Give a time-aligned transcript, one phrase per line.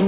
[0.00, 0.06] ¿Qué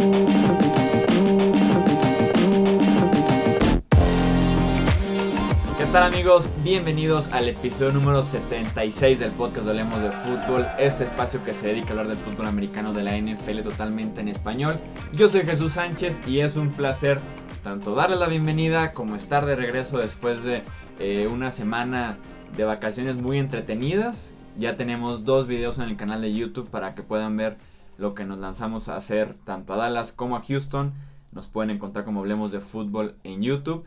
[5.93, 6.49] tal amigos?
[6.65, 11.67] Bienvenidos al episodio número 76 del podcast de Hablemos de Fútbol, este espacio que se
[11.67, 14.77] dedica a hablar del fútbol americano de la NFL totalmente en español.
[15.13, 17.21] Yo soy Jesús Sánchez y es un placer
[17.63, 20.63] tanto darle la bienvenida como estar de regreso después de
[21.01, 22.17] eh, una semana
[22.57, 24.31] de vacaciones muy entretenidas.
[24.59, 27.59] Ya tenemos dos videos en el canal de YouTube para que puedan ver
[28.03, 30.93] lo que nos lanzamos a hacer tanto a Dallas como a Houston.
[31.31, 33.85] Nos pueden encontrar como Hablemos de Fútbol en YouTube.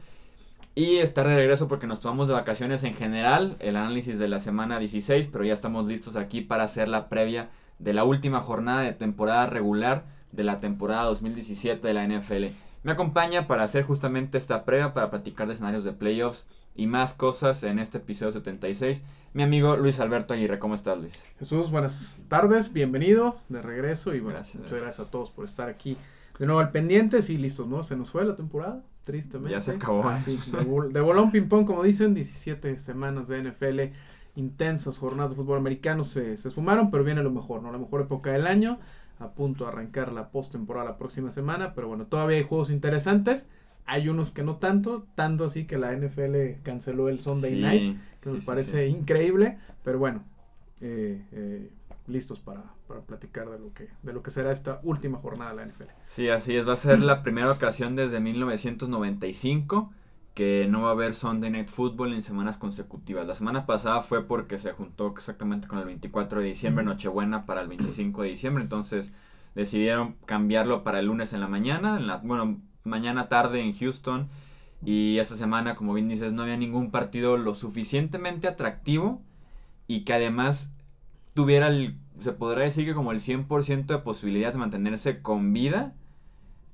[0.74, 4.40] Y estar de regreso porque nos tomamos de vacaciones en general, el análisis de la
[4.40, 8.82] semana 16, pero ya estamos listos aquí para hacer la previa de la última jornada
[8.82, 12.56] de temporada regular de la temporada 2017 de la NFL.
[12.84, 17.14] Me acompaña para hacer justamente esta previa, para platicar de escenarios de playoffs y más
[17.14, 19.04] cosas en este episodio 76.
[19.36, 21.22] Mi amigo Luis Alberto Aguirre, ¿cómo estás Luis?
[21.40, 24.84] Jesús, buenas tardes, bienvenido de regreso y bueno, Gracias, muchas gracias.
[24.88, 25.98] gracias a todos por estar aquí
[26.40, 27.84] de nuevo al pendiente, sí, listos, ¿no?
[27.84, 29.52] Se nos fue la temporada, tristemente.
[29.52, 30.08] Ya se acabó.
[30.08, 33.82] Ah, sí, de, bol- de bolón ping pong, como dicen, 17 semanas de NFL,
[34.38, 37.74] intensas jornadas de fútbol americano se, se sumaron, pero viene lo mejor, ¿no?
[37.74, 38.80] La mejor época del año,
[39.20, 43.50] a punto de arrancar la postemporada la próxima semana, pero bueno, todavía hay juegos interesantes.
[43.86, 47.98] Hay unos que no tanto, tanto así que la NFL canceló el Sunday Sí, Night,
[48.22, 48.92] que me sí, parece sí.
[48.92, 50.24] increíble, pero bueno,
[50.82, 51.70] eh, eh,
[52.08, 55.58] listos para, para platicar de lo que de lo que será esta última jornada de
[55.58, 55.90] la NFL.
[56.08, 56.68] Sí, así es.
[56.68, 59.92] Va a ser la primera ocasión desde 1995
[60.34, 63.26] que no va a haber Sunday Night Football en semanas consecutivas.
[63.26, 66.84] La semana pasada fue porque se juntó exactamente con el 24 de diciembre.
[66.84, 68.64] Nochebuena para el 25 de diciembre.
[68.64, 69.14] Entonces
[69.56, 74.30] decidieron cambiarlo para el lunes en la mañana, en la, bueno, mañana tarde en Houston.
[74.84, 79.22] Y esta semana, como bien dices, no había ningún partido lo suficientemente atractivo
[79.88, 80.74] y que además
[81.34, 85.94] tuviera el, se podría decir que como el 100% de posibilidades de mantenerse con vida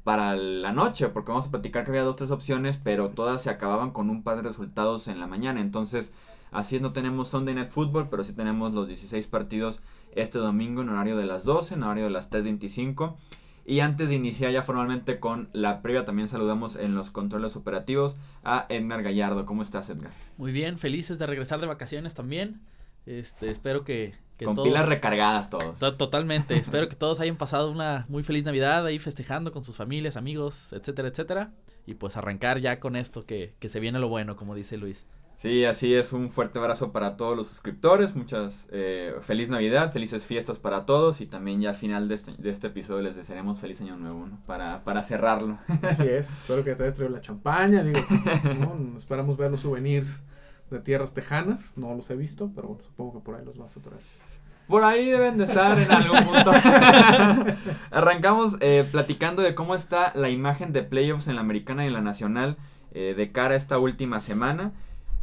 [0.04, 3.50] para la noche, porque vamos a platicar que había dos, tres opciones, pero todas se
[3.50, 5.62] acababan con un par de resultados en la mañana.
[5.62, 6.12] Entonces,
[6.52, 9.80] así no tenemos Sunday Night Football, pero sí tenemos los 16 partidos
[10.14, 13.16] este domingo en horario de las 12, en horario de las 3.25.
[13.66, 18.16] Y antes de iniciar ya formalmente con la previa, también saludamos en los controles operativos
[18.44, 19.46] a Edgar Gallardo.
[19.46, 20.12] ¿Cómo estás, Edgar?
[20.38, 22.62] Muy bien, felices de regresar de vacaciones también.
[23.06, 25.80] Este, espero que, que con todos- pilas recargadas todos.
[25.80, 29.76] To- Totalmente, espero que todos hayan pasado una muy feliz Navidad ahí festejando con sus
[29.76, 31.52] familias, amigos, etcétera, etcétera.
[31.86, 35.06] Y pues arrancar ya con esto que, que se viene lo bueno, como dice Luis.
[35.42, 40.28] Sí, así es, un fuerte abrazo para todos los suscriptores, muchas, eh, feliz Navidad, felices
[40.28, 43.58] fiestas para todos y también ya al final de este, de este episodio les desearemos
[43.58, 44.38] feliz año nuevo, ¿no?
[44.46, 45.58] Para, para cerrarlo.
[45.82, 48.00] Así es, espero que te hayas traído la champaña, digo,
[48.60, 48.96] ¿no?
[49.00, 50.22] esperamos ver los souvenirs
[50.70, 53.76] de tierras tejanas, no los he visto, pero bueno, supongo que por ahí los vas
[53.76, 54.02] a traer.
[54.68, 56.52] Por ahí deben de estar en algún punto.
[57.90, 61.94] Arrancamos eh, platicando de cómo está la imagen de playoffs en la americana y en
[61.94, 62.58] la nacional
[62.94, 64.74] eh, de cara a esta última semana.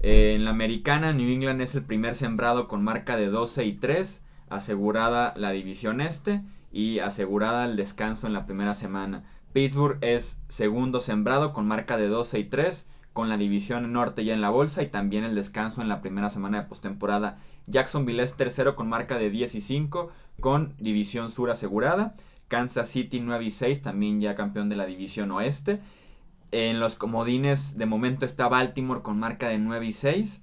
[0.01, 3.73] Eh, en la americana, New England es el primer sembrado con marca de 12 y
[3.75, 6.43] 3, asegurada la división este
[6.73, 9.25] y asegurada el descanso en la primera semana.
[9.53, 14.35] Pittsburgh es segundo sembrado con marca de 12 y 3, con la división norte ya
[14.35, 17.39] en la bolsa y también el descanso en la primera semana de postemporada.
[17.67, 20.11] Jacksonville es tercero con marca de 10 y 5,
[20.41, 22.13] con división sur asegurada.
[22.47, 25.81] Kansas City 9 y 6, también ya campeón de la división oeste.
[26.51, 30.43] En los comodines de momento está Baltimore con marca de 9 y 6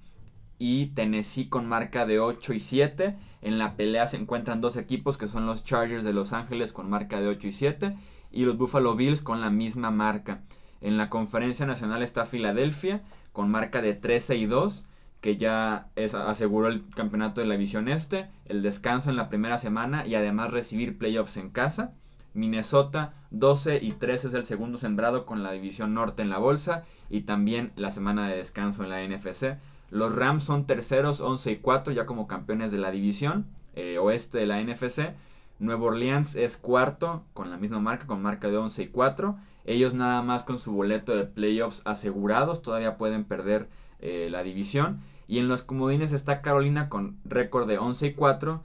[0.59, 3.15] y Tennessee con marca de 8 y 7.
[3.41, 6.89] En la pelea se encuentran dos equipos que son los Chargers de Los Ángeles con
[6.89, 7.95] marca de 8 y 7
[8.31, 10.43] y los Buffalo Bills con la misma marca.
[10.81, 13.01] En la conferencia nacional está Filadelfia
[13.31, 14.85] con marca de 13 y 2
[15.21, 19.57] que ya es, aseguró el campeonato de la división este, el descanso en la primera
[19.57, 21.95] semana y además recibir playoffs en casa.
[22.35, 26.83] Minnesota 12 y 3 es el segundo sembrado con la división norte en la bolsa
[27.09, 29.57] y también la semana de descanso en la NFC.
[29.89, 34.37] Los Rams son terceros 11 y 4 ya como campeones de la división eh, oeste
[34.37, 35.13] de la NFC.
[35.59, 39.37] Nuevo Orleans es cuarto con la misma marca, con marca de 11 y 4.
[39.65, 44.99] Ellos nada más con su boleto de playoffs asegurados todavía pueden perder eh, la división.
[45.27, 48.61] Y en los comodines está Carolina con récord de 11 y 4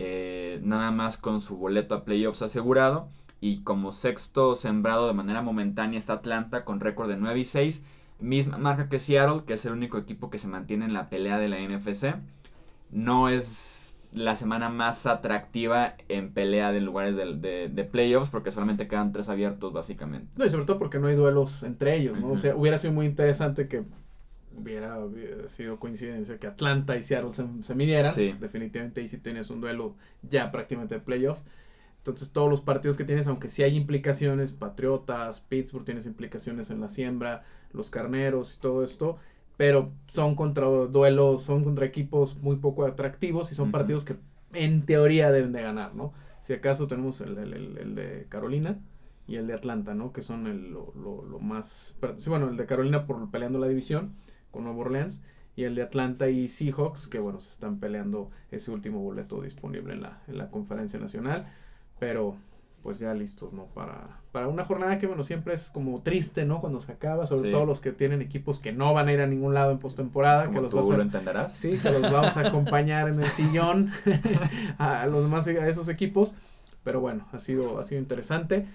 [0.00, 3.08] eh, nada más con su boleto a playoffs asegurado.
[3.40, 7.84] Y como sexto sembrado de manera momentánea está Atlanta con récord de 9 y 6.
[8.20, 11.38] Misma marca que Seattle, que es el único equipo que se mantiene en la pelea
[11.38, 12.14] de la NFC.
[12.90, 18.50] No es la semana más atractiva en pelea de lugares de, de- de playoffs porque
[18.50, 20.28] solamente quedan tres abiertos básicamente.
[20.36, 22.30] No, y sobre todo porque no hay duelos entre ellos, ¿no?
[22.32, 23.82] O sea, hubiera sido muy interesante que
[24.58, 28.12] hubiera, hubiera sido coincidencia que Atlanta y Seattle se, se midieran.
[28.12, 28.34] Sí.
[28.38, 31.38] Definitivamente ahí sí tenías un duelo ya prácticamente de playoff.
[31.98, 36.80] Entonces todos los partidos que tienes, aunque sí hay implicaciones, Patriotas, Pittsburgh tienes implicaciones en
[36.80, 39.18] la siembra, los carneros y todo esto,
[39.56, 44.16] pero son contra duelos, son contra equipos muy poco atractivos y son partidos que
[44.54, 46.14] en teoría deben de ganar, ¿no?
[46.40, 48.78] Si acaso tenemos el, el, de Carolina
[49.26, 50.12] y el de Atlanta, ¿no?
[50.12, 51.94] Que son el, lo, lo, más...
[52.16, 54.14] Sí, bueno, el de Carolina por peleando la división
[54.50, 55.22] con Nuevo Orleans
[55.56, 59.94] y el de Atlanta y Seahawks, que bueno, se están peleando ese último boleto disponible
[59.94, 61.46] en la, en la conferencia nacional,
[61.98, 62.36] pero
[62.82, 63.66] pues ya listos, ¿no?
[63.66, 66.60] Para, para una jornada que, bueno, siempre es como triste, ¿no?
[66.60, 69.26] Cuando se acaba, sobre todo los que tienen equipos que no van a ir a
[69.26, 70.50] ningún lado en postemporada.
[70.50, 71.52] que los tú lo entenderás.
[71.52, 73.90] Sí, que los vamos a acompañar en el sillón
[74.78, 76.34] a los demás, a esos equipos.
[76.84, 78.66] Pero bueno, ha sido, ha sido interesante.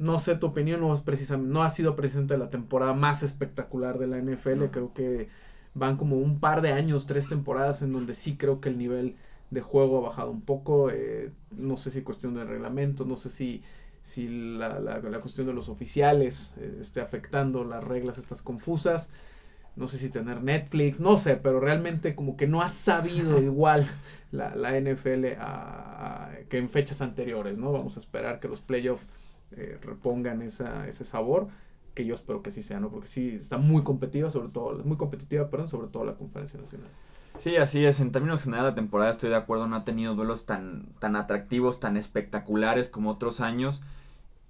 [0.00, 3.98] No sé tu opinión, no, es precisamente, no ha sido precisamente la temporada más espectacular
[3.98, 4.64] de la NFL.
[4.70, 5.28] Creo que
[5.74, 9.16] van como un par de años, tres temporadas en donde sí creo que el nivel
[9.50, 10.90] de juego ha bajado un poco.
[10.90, 13.62] Eh, no sé si cuestión de reglamento, no sé si,
[14.02, 14.26] si
[14.56, 19.10] la, la, cuestión de los oficiales eh, esté afectando las reglas estas confusas.
[19.76, 23.86] No sé si tener Netflix, no sé, pero realmente como que no ha sabido igual
[24.32, 27.70] la, la NFL a, que en fechas anteriores, ¿no?
[27.70, 29.06] Vamos a esperar que los playoffs
[29.52, 31.48] eh, repongan esa, ese sabor
[31.94, 32.90] que yo espero que sí sea, ¿no?
[32.90, 36.88] Porque sí está muy competitiva, sobre todo, muy competitiva, sobre todo la conferencia nacional.
[37.38, 38.00] Sí, así es.
[38.00, 41.80] En términos generales, la temporada estoy de acuerdo, no ha tenido duelos tan, tan atractivos,
[41.80, 43.82] tan espectaculares como otros años.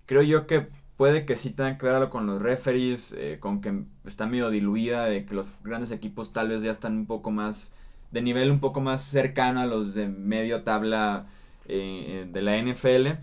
[0.06, 3.60] Creo yo que puede que sí tenga que ver algo con los referees, eh, con
[3.60, 7.30] que está medio diluida, de que los grandes equipos tal vez ya están un poco
[7.30, 7.72] más,
[8.10, 11.26] de nivel un poco más cercano a los de medio tabla
[11.68, 13.18] eh, de la NFL.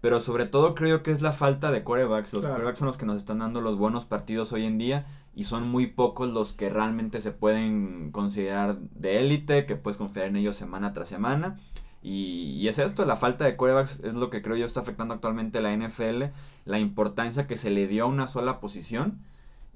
[0.00, 2.32] Pero sobre todo creo que es la falta de corebacks.
[2.32, 5.44] Los corebacks son los que nos están dando los buenos partidos hoy en día y
[5.44, 10.36] son muy pocos los que realmente se pueden considerar de élite, que puedes confiar en
[10.36, 11.58] ellos semana tras semana.
[12.02, 15.58] Y, es esto, la falta de corebacks es lo que creo yo está afectando actualmente
[15.58, 16.24] a la NFL,
[16.64, 19.18] la importancia que se le dio a una sola posición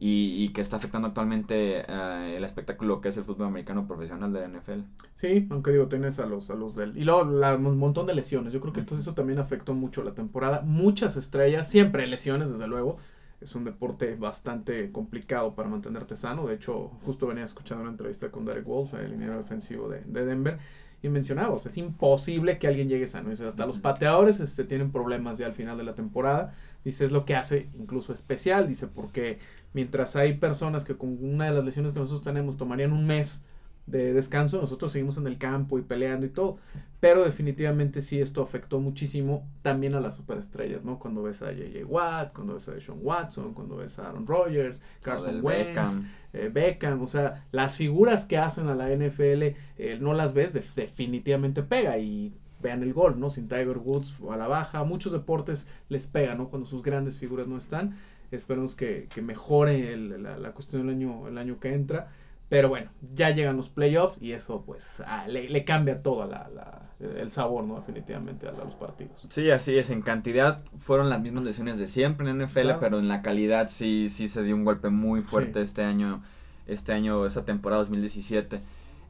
[0.06, 4.40] y, que está afectando actualmente eh, el espectáculo que es el fútbol americano profesional de
[4.40, 4.80] la NFL.
[5.14, 6.94] Sí, aunque digo, tienes a los, a los del...
[6.98, 10.12] Y luego un montón de lesiones, yo creo que entonces eso también afectó mucho la
[10.12, 12.98] temporada, muchas estrellas, siempre lesiones desde luego,
[13.40, 16.46] es un deporte bastante complicado para mantenerte sano.
[16.46, 20.58] De hecho, justo venía escuchando una entrevista con Derek Wolf, el liniero defensivo de, Denver,
[21.00, 23.30] y mencionaba, es imposible que alguien llegue sano.
[23.30, 26.54] Dice, hasta los pateadores este, tienen problemas ya al final de la temporada.
[26.84, 28.68] Dice, es lo que hace incluso especial.
[28.68, 29.38] Dice, porque
[29.74, 33.44] mientras hay personas que con una de las lesiones que nosotros tenemos tomarían un mes
[33.86, 36.56] de descanso, nosotros seguimos en el campo y peleando y todo.
[37.00, 40.98] Pero definitivamente sí esto afectó muchísimo también a las superestrellas, ¿no?
[40.98, 41.84] Cuando ves a J.J.
[41.84, 46.00] Watt, cuando ves a Sean Watson, cuando ves a Aaron Rodgers, Carson Wentz,
[46.32, 47.02] eh, Beckham.
[47.02, 49.42] o sea, las figuras que hacen a la NFL
[49.76, 52.32] eh, no las ves, definitivamente pega y
[52.62, 53.28] vean el gol, ¿no?
[53.28, 56.48] Sin Tiger Woods o a la baja, muchos deportes les pega, ¿no?
[56.48, 57.98] Cuando sus grandes figuras no están.
[58.34, 62.08] Esperemos que, que mejore la, la, cuestión del año, el año que entra.
[62.48, 67.30] Pero bueno, ya llegan los playoffs y eso pues ah, le, cambia todo la, el
[67.30, 67.76] sabor, ¿no?
[67.76, 69.26] Definitivamente a, los partidos.
[69.30, 69.90] Sí, así es.
[69.90, 74.08] En cantidad fueron las mismas lesiones de siempre en NFL, pero en la calidad sí,
[74.10, 76.22] sí se dio un golpe muy fuerte este año,
[76.66, 78.60] este año, esa temporada 2017.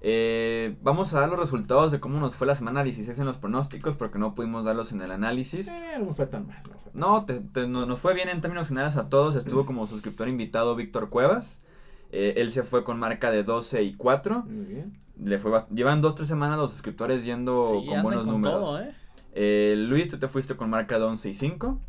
[0.06, 3.38] Eh, vamos a dar los resultados de cómo nos fue la semana 16 en los
[3.38, 5.68] pronósticos, porque no pudimos darlos en el análisis.
[5.68, 6.58] Eh, no fue tan mal.
[6.92, 7.24] No,
[7.86, 9.34] nos fue bien en términos generales a todos.
[9.34, 11.62] Estuvo como suscriptor invitado Víctor Cuevas.
[12.12, 14.42] Eh, él se fue con marca de 12 y 4.
[14.42, 14.92] Muy bien.
[15.24, 18.80] Le fue llevan dos, tres semanas los suscriptores yendo con buenos números.
[18.80, 18.92] ¿eh?
[19.32, 19.74] ¿eh?
[19.78, 21.80] Luis, tú te fuiste con marca de 11 y 5.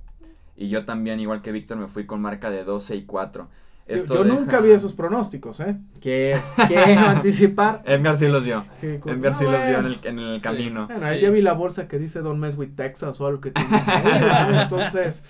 [0.56, 3.50] Y yo también, igual que Víctor, me fui con marca de 12 y 4.
[3.88, 5.78] Yo, nunca vi esos pronósticos, ¿eh?
[6.02, 7.84] Que anticipar.
[7.86, 8.64] Edgar sí los vio.
[8.82, 10.88] Edgar sí los vio en el, en el camino.
[10.88, 13.70] Bueno, ya vi la bolsa que dice Don't Mess with Texas o algo que tiene.
[14.62, 15.24] Entonces,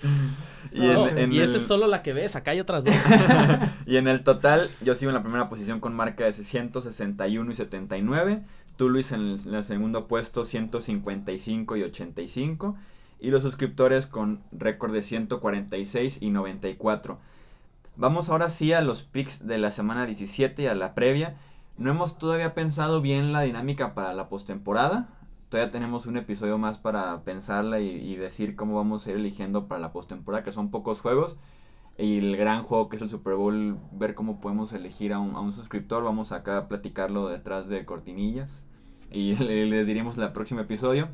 [0.72, 2.94] y, esa es solo la que ves, acá hay otras dos.
[3.86, 7.54] y en el total, yo sigo en la primera posición con marca de 161 y
[7.54, 8.42] 79.
[8.76, 12.76] Tú, Luis, en el, en el segundo puesto, 155 y 85.
[13.20, 17.18] Y los suscriptores con récord de 146 y 94.
[17.96, 21.36] Vamos ahora sí a los picks de la semana 17 y a la previa.
[21.78, 25.08] No hemos todavía pensado bien la dinámica para la postemporada
[25.48, 29.80] todavía tenemos un episodio más para pensarla y, decir cómo vamos a ir eligiendo para
[29.80, 31.36] la postemporada, que son pocos juegos.
[31.98, 35.52] Y el gran juego que es el Super Bowl, ver cómo podemos elegir a un,
[35.52, 36.04] suscriptor.
[36.04, 38.62] Vamos acá a platicarlo detrás de cortinillas.
[39.10, 41.08] Y les diremos el próximo episodio.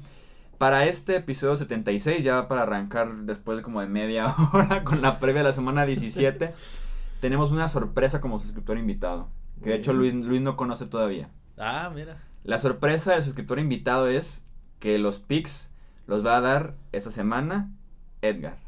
[0.63, 5.19] Para este episodio 76, ya para arrancar después de como de media hora con la
[5.19, 6.55] previa de la semana 17,
[7.21, 9.29] tenemos una sorpresa como suscriptor invitado.
[9.61, 11.31] Que de hecho Luis, Luis no conoce todavía.
[11.59, 12.17] Ah, mira.
[12.45, 14.47] La sorpresa del suscriptor invitado es
[14.79, 15.73] que los picks
[16.07, 17.73] los va a dar esta semana
[18.21, 18.59] Edgar.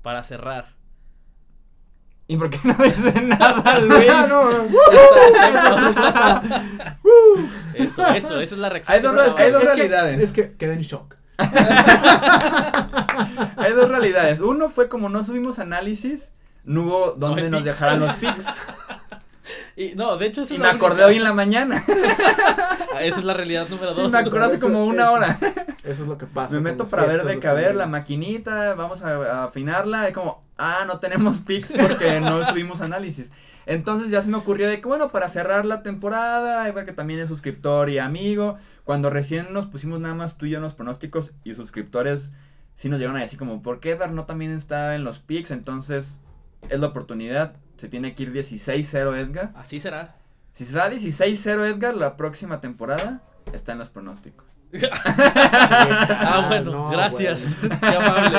[0.00, 0.68] Para cerrar.
[2.26, 4.10] ¿Y por qué no dice nada, Luis?
[4.10, 4.62] Ah, no,
[7.74, 8.94] Eso, eso, esa es la reacción.
[8.96, 9.46] Hay dos que ra- esperaba.
[9.46, 10.22] hay dos es que- realidades.
[10.22, 11.14] es que quedé en shock.
[13.56, 14.40] Hay dos realidades.
[14.40, 16.30] Uno fue como no subimos análisis,
[16.64, 17.74] no hubo donde nos pics.
[17.74, 18.44] dejaran los pics.
[19.76, 21.84] Y, no, de hecho, esa Y es me la acordé única- hoy en la mañana.
[23.00, 24.12] Esa es la realidad número Sí, dos.
[24.12, 25.38] me acordé hace como una eso- hora.
[25.82, 26.54] Eso es lo que pasa.
[26.54, 30.84] Me meto para ver de caber la maquinita, vamos a, a afinarla, y como, ah,
[30.86, 33.30] no tenemos pics porque no subimos análisis.
[33.66, 37.20] Entonces ya se me ocurrió de que, bueno, para cerrar la temporada, igual que también
[37.20, 40.74] es suscriptor y amigo, cuando recién nos pusimos nada más tú y yo en los
[40.74, 42.32] pronósticos y suscriptores
[42.74, 45.50] sí nos llegaron a decir como, ¿por qué Edgar no también está en los pics?
[45.50, 46.18] Entonces
[46.68, 49.52] es la oportunidad, se tiene que ir 16-0 Edgar.
[49.54, 50.16] Así será.
[50.52, 54.53] Si se va 16-0 Edgar, la próxima temporada está en los pronósticos.
[54.82, 57.56] Ah, bueno, no, gracias.
[57.80, 58.38] Qué amable.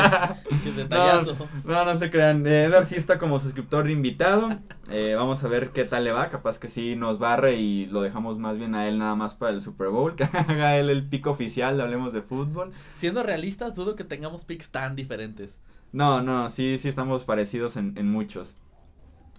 [0.63, 1.35] Qué detallazo.
[1.63, 2.45] No, no se crean.
[2.45, 4.57] Edgar sí está como suscriptor invitado.
[4.89, 6.29] Eh, vamos a ver qué tal le va.
[6.29, 9.53] Capaz que sí nos barre y lo dejamos más bien a él nada más para
[9.53, 10.15] el Super Bowl.
[10.15, 12.71] Que haga él el pico oficial, hablemos de fútbol.
[12.95, 15.59] Siendo realistas, dudo que tengamos picks tan diferentes.
[15.91, 18.57] No, no, sí, sí estamos parecidos en, en muchos.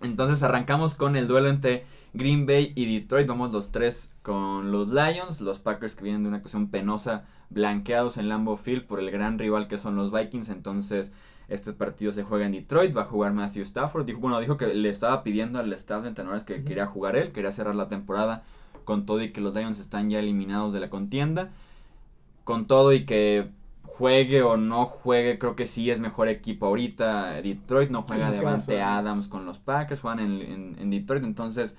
[0.03, 3.27] Entonces arrancamos con el duelo entre Green Bay y Detroit.
[3.27, 5.41] Vamos los tres con los Lions.
[5.41, 9.39] Los Packers que vienen de una actuación penosa, blanqueados en Lambeau Field por el gran
[9.39, 10.49] rival que son los Vikings.
[10.49, 11.13] Entonces
[11.49, 12.97] este partido se juega en Detroit.
[12.97, 14.07] Va a jugar Matthew Stafford.
[14.07, 17.33] Dijo, bueno, dijo que le estaba pidiendo al staff de entrenadores que quería jugar él.
[17.33, 18.45] Quería cerrar la temporada
[18.85, 21.51] con todo y que los Lions están ya eliminados de la contienda.
[22.45, 23.51] Con todo y que
[23.83, 27.41] juegue o no juegue, creo que sí es mejor equipo ahorita.
[27.43, 28.81] Detroit no juega Devante.
[28.83, 31.75] Adams con los Packers, juegan en, en- en Detroit, entonces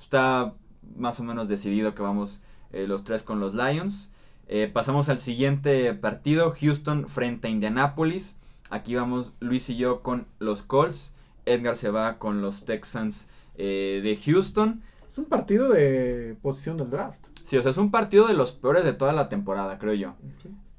[0.00, 0.54] está
[0.96, 2.40] más o menos decidido que vamos
[2.72, 4.10] eh, los tres con los Lions.
[4.48, 8.34] Eh, pasamos al siguiente partido, Houston frente a Indianapolis.
[8.70, 11.12] Aquí vamos Luis y yo con los Colts.
[11.44, 14.82] Edgar se va con los Texans eh, de Houston.
[15.06, 17.28] Es un partido de posición del draft.
[17.44, 20.14] Sí, o sea, es un partido de los peores de toda la temporada, creo yo.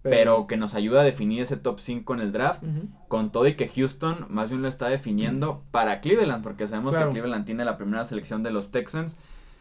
[0.10, 2.64] Pero que nos ayuda a definir ese top 5 en el draft.
[3.08, 7.08] Con todo y que Houston más bien lo está definiendo para Cleveland, porque sabemos Claro.
[7.10, 9.18] que Cleveland tiene la primera selección de los Texans.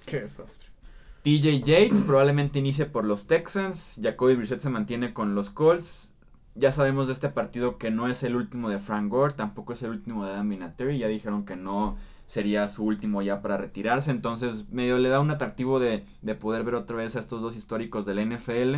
[0.07, 0.69] Qué desastre.
[1.23, 3.99] TJ Yates probablemente inicie por los Texans.
[4.01, 6.13] Jacoby Brissett se mantiene con los Colts.
[6.55, 9.83] Ya sabemos de este partido que no es el último de Frank Gore, tampoco es
[9.83, 10.99] el último de Dan Vinatieri.
[10.99, 14.11] Ya dijeron que no sería su último ya para retirarse.
[14.11, 17.57] Entonces medio le da un atractivo de, de poder ver otra vez a estos dos
[17.57, 18.77] históricos del NFL.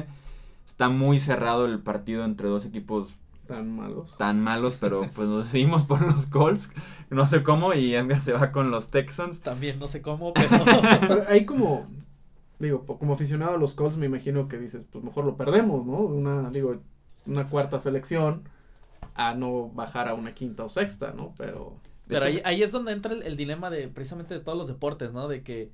[0.68, 4.14] Está muy cerrado el partido entre dos equipos Tan malos.
[4.18, 6.70] tan malos, pero pues nos decidimos por los Colts.
[7.08, 9.40] No sé cómo, y Edgar se va con los Texans.
[9.40, 10.50] También no sé cómo, pero.
[11.00, 11.86] Pero ahí como,
[12.58, 16.00] digo, como aficionado a los Colts me imagino que dices, pues mejor lo perdemos, ¿no?
[16.00, 16.82] Una, digo,
[17.24, 18.42] una cuarta selección
[19.14, 21.34] a no bajar a una quinta o sexta, ¿no?
[21.38, 24.58] Pero Pero hecho, ahí, ahí es donde entra el, el dilema de precisamente de todos
[24.58, 25.28] los deportes, ¿no?
[25.28, 25.72] De que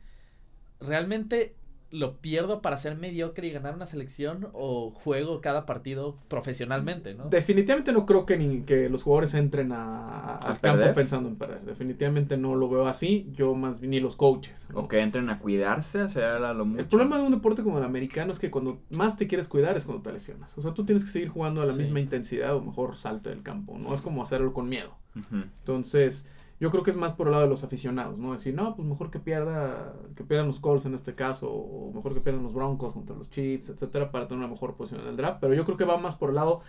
[0.80, 1.56] realmente
[1.94, 7.26] lo pierdo para ser mediocre y ganar una selección o juego cada partido profesionalmente, ¿no?
[7.28, 11.64] definitivamente no creo que ni que los jugadores entren a, al campo pensando en perder.
[11.64, 14.68] Definitivamente no lo veo así, yo más bien ni los coaches.
[14.72, 14.80] ¿no?
[14.80, 16.80] O que entren a cuidarse, o sea, a lo mucho.
[16.80, 19.76] El problema de un deporte como el americano es que cuando más te quieres cuidar
[19.76, 20.56] es cuando te lesionas.
[20.58, 21.78] O sea, tú tienes que seguir jugando a la Sí.
[21.78, 23.78] misma intensidad o mejor salte del campo.
[23.78, 24.96] No es como hacerlo con miedo.
[25.32, 26.28] Entonces,
[26.60, 28.32] yo creo que es más por el lado de los aficionados, ¿no?
[28.32, 32.14] Decir, no, pues mejor que pierda, que pierdan los Colts en este caso, o mejor
[32.14, 35.16] que pierdan los Broncos contra los Chiefs, etcétera, para tener una mejor posición en el
[35.16, 35.38] draft.
[35.40, 36.60] Pero yo creo que va más por el lado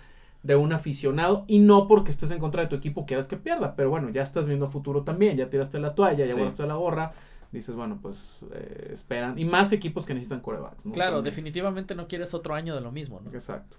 [0.43, 3.75] de un aficionado y no porque estés en contra de tu equipo quieras que pierda.
[3.75, 6.37] Pero bueno, ya estás viendo a futuro también, ya tiraste la toalla, ya Sí.
[6.37, 7.13] guardaste la gorra.
[7.51, 9.39] Dices, bueno, pues eh, esperan.
[9.39, 10.91] Y más equipos que necesitan corebacks, ¿no?
[10.91, 11.31] Claro, También.
[11.31, 13.31] definitivamente no quieres otro año de lo mismo, ¿no?
[13.31, 13.77] Exacto.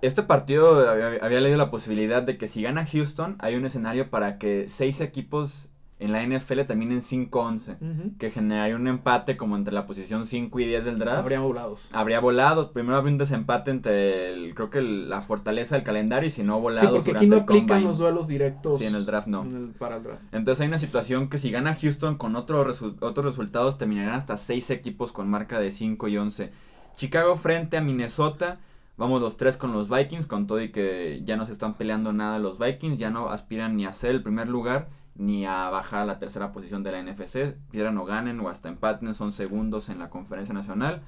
[0.00, 4.10] Este partido había, había leído la posibilidad de que si gana Houston, hay un escenario
[4.10, 5.68] para que seis equipos
[6.00, 7.76] en la NFL terminen 5-11.
[7.80, 8.16] Ujú.
[8.18, 11.18] Que generaría un empate como entre la posición 5 y 10 del draft.
[11.18, 11.90] Habría volados.
[11.92, 12.68] Habría volados.
[12.68, 16.44] Primero habría un desempate entre, el, creo que el- la fortaleza del calendario y si
[16.44, 18.78] no Sí, volados porque durante aquí no aplican los duelos directos.
[18.78, 19.42] Sí, en el draft no.
[19.42, 20.22] en el- para el draft.
[20.30, 24.36] Entonces hay una situación que si gana Houston con otro resu- otros resultados terminarían hasta
[24.36, 26.52] 6 equipos con marca de 5 y 11.
[26.94, 28.60] Chicago frente a Minnesota.
[28.98, 32.12] Vamos los tres con los Vikings, con todo y que ya no se están peleando
[32.12, 36.00] nada los Vikings, ya no aspiran ni a ser el primer lugar ni a bajar
[36.02, 37.54] a la tercera posición de la NFC.
[37.70, 41.00] Pierdan o ganen o hasta empaten, son segundos en la conferencia nacional.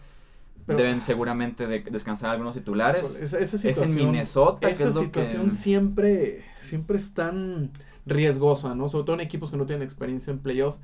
[0.66, 3.16] Pero- Deben seguramente de- descansar algunos titulares.
[3.22, 5.50] Esa, esa es en situación, Minnesota, que esa lo situación que...
[5.50, 7.70] siempre, siempre es tan
[8.06, 8.88] riesgosa, ¿no?
[8.88, 10.76] Sobre todo en equipos que no tienen experiencia en playoff.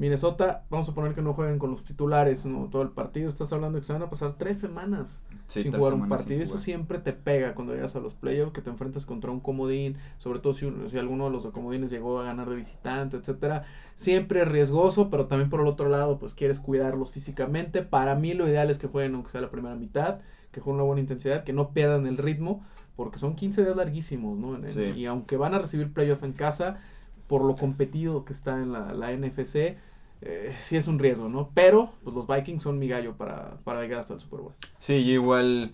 [0.00, 2.70] Minnesota, vamos a poner que no jueguen con los titulares ¿no?
[2.70, 3.28] todo el partido.
[3.28, 6.08] Estás hablando de que se van a pasar tres semanas Sí, sin tres jugar un
[6.08, 6.40] partido.
[6.40, 9.98] Eso siempre te pega cuando llegas a los playoffs, que te enfrentas contra un comodín,
[10.16, 13.64] sobre todo si, si alguno de los comodines llegó a ganar de visitante, etcétera.
[13.94, 17.82] Siempre es riesgoso, pero también por el otro lado, pues quieres cuidarlos físicamente.
[17.82, 20.86] Para mí lo ideal es que jueguen aunque sea la primera mitad, que jueguen una
[20.86, 22.64] buena intensidad, que no pierdan el ritmo,
[22.96, 24.56] porque son 15 días larguísimos, ¿no?
[24.56, 24.96] En-.
[24.96, 26.78] Y aunque van a recibir playoff en casa,
[27.26, 29.76] por lo competido que está en la, la NFC,
[30.22, 31.50] eh, sí es un riesgo, ¿no?
[31.54, 34.54] Pero pues los Vikings son mi gallo para, para llegar hasta el Super Bowl.
[34.78, 35.72] Sí, yo igual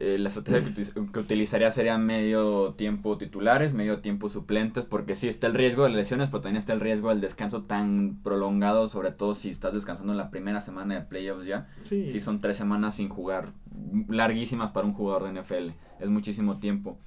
[0.00, 5.46] eh, la estrategia que, utilizaría sería medio tiempo titulares, medio tiempo suplentes, porque sí está
[5.46, 9.34] el riesgo de lesiones, pero también está el riesgo del descanso tan prolongado, sobre todo
[9.34, 11.68] si estás descansando en la primera semana de playoffs ya.
[11.84, 13.52] Sí, Sí, son tres semanas sin jugar,
[14.08, 16.98] larguísimas para un jugador de NFL, es muchísimo tiempo.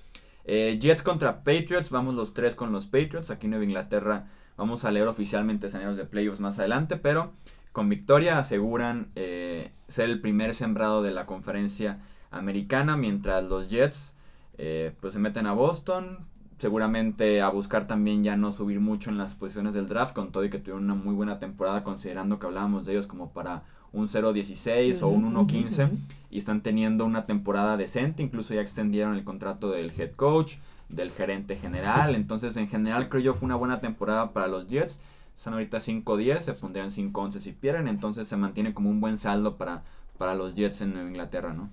[0.46, 4.92] Eh, Jets contra Patriots, vamos los tres con los Patriots, aquí Nueva Inglaterra vamos a
[4.92, 7.32] leer oficialmente escenarios de playoffs más adelante, pero
[7.72, 12.00] con victoria aseguran eh, ser el primer sembrado de la conferencia
[12.32, 14.16] americana, mientras los Jets
[14.58, 16.20] eh, pues se meten a Boston,
[16.60, 20.46] seguramente a buscar también ya no subir mucho en las posiciones del draft, con todo
[20.46, 24.08] y que tuvieron una muy buena temporada, considerando que hablábamos de ellos como para un
[24.08, 25.98] 0-16 o un Ujú, 1-15 ujú.
[26.32, 30.56] y están teniendo una temporada decente, incluso ya extendieron el contrato del head coach,
[30.90, 35.00] del gerente general, entonces en general creo yo fue una buena temporada para los Jets,
[35.36, 39.56] están ahorita 5-10, se pondrían 5-11 si pierden, entonces se mantiene como un buen saldo
[39.58, 39.84] para,
[40.18, 41.70] para los Jets en Nueva Inglaterra, ¿no?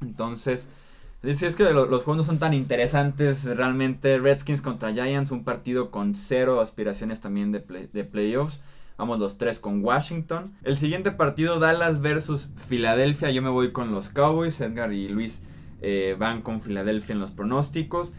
[0.00, 0.68] Entonces,
[1.22, 5.44] si es que lo- los juegos no son tan interesantes, realmente Redskins contra Giants, un
[5.44, 7.60] partido con cero aspiraciones también de,
[7.92, 8.60] de playoffs.
[8.96, 10.52] Vamos los tres con Washington.
[10.64, 13.30] El siguiente partido, Dallas versus Filadelfia.
[13.30, 14.60] Yo me voy con los Cowboys.
[14.60, 15.40] Edgar y Luis
[15.80, 18.14] eh, van con Filadelfia en los pronósticos.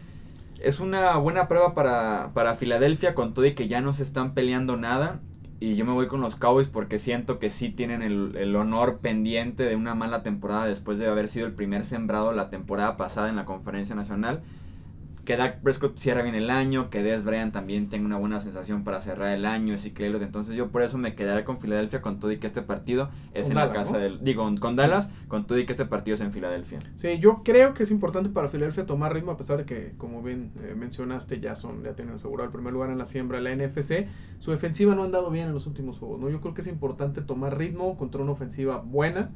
[0.60, 4.34] Es una buena prueba para, para Filadelfia con todo y que ya no se están
[4.34, 5.20] peleando nada.
[5.58, 8.98] Y yo me voy con los Cowboys porque siento que sí tienen el, el honor
[8.98, 13.28] pendiente de una mala temporada después de haber sido el primer sembrado la temporada pasada
[13.28, 14.40] en la conferencia nacional.
[15.30, 18.82] Que Dak Prescott cierra bien el año, que Dez Bryant también tenga una buena sensación
[18.82, 20.22] para cerrar el año, Ezekiel Elliott.
[20.22, 23.46] Entonces yo por eso me quedaré con Filadelfia con todo y que este partido es
[23.46, 23.98] Con en la casa ¿no?
[24.00, 24.24] del...
[24.24, 26.80] Digo, con Dallas, con todo y que este partido es en Filadelfia.
[26.96, 30.20] Sí, yo creo que es importante para Filadelfia tomar ritmo a pesar de que, como
[30.20, 33.44] bien eh, mencionaste, ya son ya tienen asegurado el primer lugar en la siembra de
[33.44, 34.08] la NFC.
[34.40, 36.28] Su defensiva no ha andado bien en los últimos juegos, ¿no?
[36.28, 39.30] Yo creo que es importante tomar ritmo contra una ofensiva buena.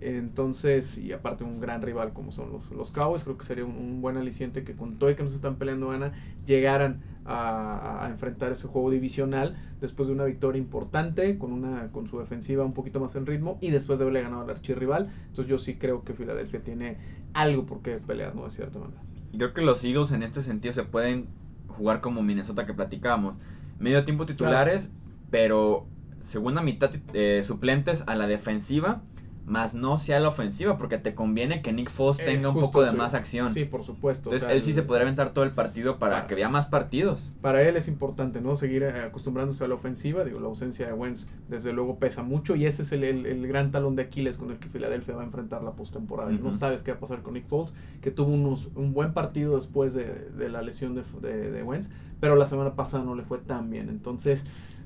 [0.00, 3.76] Entonces, y aparte un gran rival como son los, los Cowboys, creo que sería un,
[3.76, 6.12] un buen aliciente que con todo y que no se están peleando gana,
[6.46, 12.06] llegaran a, a enfrentar ese juego divisional después de una victoria importante, con una con
[12.06, 15.10] su defensiva un poquito más en ritmo y después de haberle ganado al archirrival.
[15.28, 16.96] Entonces yo sí creo que Filadelfia tiene
[17.34, 18.44] algo por qué pelear, ¿no?
[18.44, 19.00] De cierta manera.
[19.32, 21.28] Y Creo que los Eagles en este sentido se pueden
[21.68, 23.36] jugar como Minnesota que platicábamos.
[23.78, 24.90] Medio tiempo titulares,
[25.30, 25.86] pero
[26.22, 29.02] segunda mitad eh, suplentes a la defensiva,
[29.46, 32.82] más no sea la ofensiva, porque te conviene que Nick Foles Eh, tenga un poco
[32.82, 33.52] de más acción.
[33.52, 34.30] Sí, por supuesto.
[34.30, 36.48] o Entonces sea, él sí se podría aventar todo el partido para Para- que vea
[36.48, 37.32] más partidos.
[37.40, 38.54] Para él es importante, ¿no?
[38.54, 40.22] Seguir eh, acostumbrándose a la ofensiva.
[40.24, 42.54] Digo, la ausencia de Wentz, desde luego, pesa mucho.
[42.54, 45.22] Y ese es el, el- el gran talón de Aquiles con el que Filadelfia va
[45.22, 46.32] a enfrentar la postemporada.
[46.32, 47.72] Y No sabes qué va a pasar con Nick Foles,
[48.02, 50.04] que tuvo unos, un buen partido después de,
[50.36, 51.90] de la lesión de, de, de Wentz.
[52.20, 53.88] Pero la semana pasada no le fue tan bien.
[53.88, 54.44] Entonces,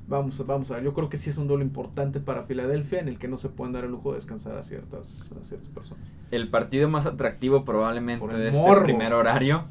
[0.09, 0.85] vamos, a- vamos a ver.
[0.85, 3.49] Yo creo que sí es un duelo importante para Filadelfia en el que no se
[3.49, 6.05] pueden dar el lujo de descansar a ciertas, a ciertas personas.
[6.31, 9.65] El partido más atractivo probablemente de este primer horario.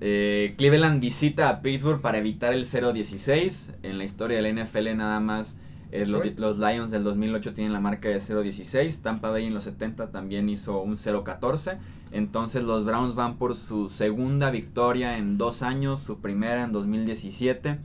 [0.00, 3.72] Eh, Cleveland visita a Pittsburgh para evitar el 0-16.
[3.82, 5.56] En la historia de la NFL nada más
[5.92, 9.00] eh, los, los Lions del 2008 tienen la marca de 0-16.
[9.02, 11.78] Tampa Bay en los 70 también hizo un 0-14.
[12.12, 17.78] Entonces los Browns van por su segunda victoria en dos años, su primera en 2017.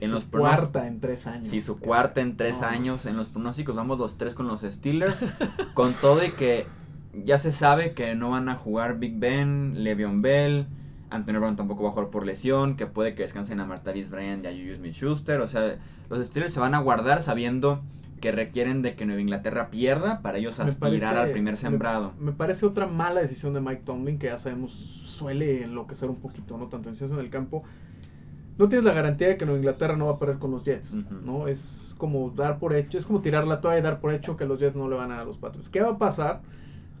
[0.00, 1.46] En su los cuarta en tres años.
[1.46, 3.06] Sí, su cuarta en tres años.
[3.06, 5.16] En los pronósticos vamos los tres con los Steelers.
[5.74, 6.66] con todo y que
[7.24, 10.66] ya se sabe que no van a jugar Big Ben, Le'Veon Bell.
[11.08, 12.76] Antonio Brown tampoco va a jugar por lesión.
[12.76, 15.40] Que puede que descansen a Martavis Bryant y a Julius Smith-Schuster.
[15.40, 15.76] O sea,
[16.10, 17.82] los Steelers se van a guardar sabiendo
[18.20, 22.12] que requieren de que Nueva Inglaterra pierda para ellos aspirar parece- al primer sembrado.
[22.18, 26.16] Me, me parece otra mala decisión de Mike Tomlin, que ya sabemos suele enloquecer un
[26.16, 26.66] poquito, ¿no?
[26.68, 27.62] Tanto en en el campo.
[28.58, 30.94] No tienes la garantía de que Nueva Inglaterra no va a perder con los Jets.
[31.24, 31.46] ¿no?
[31.48, 34.46] Es como dar por hecho, es como tirar la toalla y dar por hecho que
[34.46, 35.68] los Jets no le van a dar a los Patriots.
[35.68, 36.40] ¿Qué va a pasar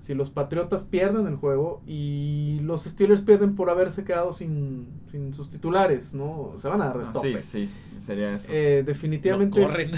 [0.02, 5.34] si los Patriotas pierden el juego y los Steelers pierden por haberse quedado sin, sin
[5.34, 6.52] sus titulares, ¿no?
[6.58, 7.36] Se van a dar de No, tope.
[7.38, 8.48] sí, sí, sería eso.
[8.52, 9.60] Eh, definitivamente.
[9.60, 9.90] corren.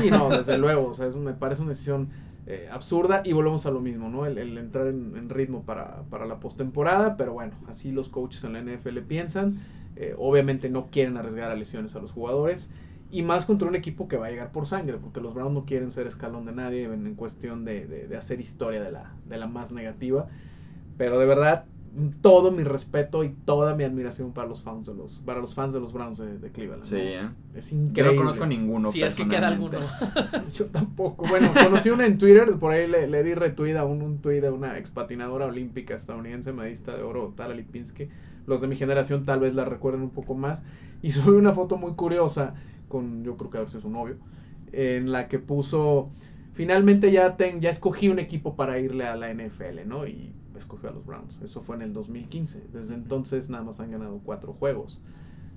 [0.00, 2.08] Sí, no, desde luego, o sea, es, me parece una decisión
[2.46, 4.26] eh, absurda y volvemos a lo mismo, ¿no?
[4.26, 8.54] El, el entrar en, ritmo para, para la postemporada, pero bueno, así los coaches en
[8.54, 9.60] la NFL piensan.
[9.94, 12.70] Eh, obviamente no quieren arriesgar a lesiones a los jugadores
[13.10, 15.64] Y más contra un equipo que va a llegar por sangre, porque los Browns no
[15.66, 19.12] quieren ser escalón de nadie en, en cuestión de, de, de, hacer historia de la,
[19.28, 20.28] de la más negativa.
[20.96, 21.66] Pero de verdad,
[22.22, 25.72] todo mi respeto y toda mi admiración para los fans de los, para los fans
[25.72, 26.84] de los Browns de, de Cleveland.
[26.84, 27.00] Sí, ¿no?
[27.00, 27.28] ¿eh?
[27.54, 28.12] Es Que increíble.
[28.14, 28.90] no conozco ninguno.
[28.92, 29.70] Si es que queda alguno.
[29.70, 30.52] personalmente.
[30.54, 31.26] Yo tampoco.
[31.28, 34.40] Bueno, conocí una en Twitter, por ahí le, le di retweet a un, un tweet
[34.40, 38.08] de una expatinadora olímpica estadounidense, medista de oro, Tara Lipinski.
[38.46, 40.64] Los de mi generación tal vez la recuerden un poco más.
[41.02, 42.54] Y subí una foto muy curiosa
[42.88, 44.16] con, yo creo que a ver si es su novio,
[44.72, 46.10] en la que puso,
[46.52, 50.06] finalmente ya, ten, ya escogí un equipo para irle a la NFL, ¿no?
[50.06, 51.38] Y escogió a los Browns.
[51.42, 52.68] Eso fue en el 2015.
[52.72, 55.00] Desde entonces nada más han ganado cuatro juegos.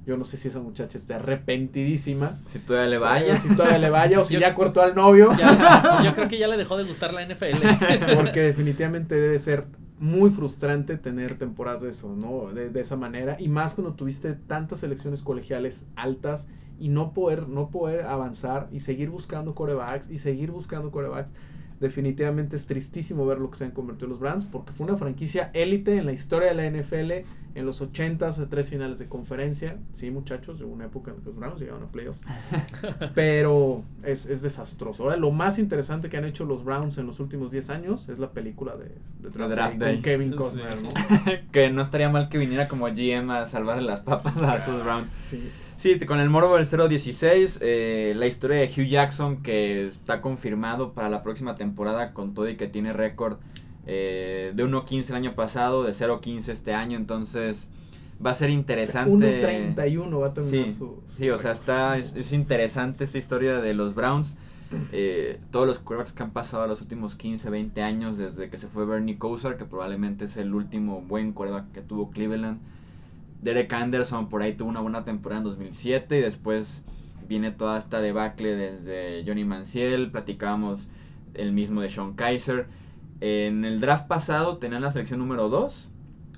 [0.06, 2.39] Yo no sé si esa muchacha está arrepentidísima.
[2.46, 3.38] Si todavía le vaya.
[3.39, 5.32] Si todavía le vaya o si Yo- ya cortó al novio.
[5.38, 8.15] Ya- yo creo que ya le dejó de gustar la NFL.
[8.15, 9.65] Porque definitivamente debe ser
[9.98, 12.54] muy frustrante tener temporadas de eso, ¿no?
[12.54, 13.38] De, de esa manera.
[13.39, 18.82] Y más cuando tuviste tantas selecciones colegiales altas y no poder, no poder avanzar y
[18.82, 21.32] seguir buscando corebacks y seguir buscando corebacks.
[21.79, 25.51] Definitivamente es tristísimo ver lo que se han convertido los Browns porque fue una franquicia
[25.53, 29.77] élite en la historia de la NFL en los 80s, de tres finales de conferencia.
[29.93, 32.19] Sí, muchachos, de una época en que los Browns llegaron a playoffs.
[33.15, 35.03] Pero es, es desastroso.
[35.03, 38.19] Ahora, lo más interesante que han hecho los Browns en los últimos 10 años es
[38.19, 38.85] la película de,
[39.21, 39.95] de Draft, Draft Day Day.
[39.95, 40.38] con Kevin Sí.
[40.38, 40.89] Costner, ¿no?
[41.51, 45.09] que no estaría mal que viniera como GM a salvarle las papas a sus Browns.
[45.29, 45.49] Sí.
[45.77, 50.93] Sí, con el morbo del 016, eh, la historia de Hugh Jackson que está confirmado
[50.93, 53.38] para la próxima temporada con todo y que tiene récord
[53.85, 57.69] eh, de 1.15 el año pasado, de 0.15 este año, entonces
[58.25, 59.75] va a ser interesante.
[59.75, 63.59] 1.31 va a terminar Sí, su, sí, o sea, está, es, es interesante esta historia
[63.59, 64.38] de los Browns.
[64.91, 68.67] Eh, todos los quarterbacks que han pasado los últimos 15, 20 años desde que se
[68.67, 72.59] fue Bernie Kosar, que probablemente es el último buen quarterback que tuvo Cleveland.
[73.41, 76.84] Derek Anderson por ahí tuvo una buena temporada en 2007 y después
[77.28, 80.89] viene toda esta debacle desde Johnny Manziel, platicábamos
[81.34, 82.67] el mismo de Sean Kaiser.
[83.21, 85.89] En el draft pasado tenían la selección número 2,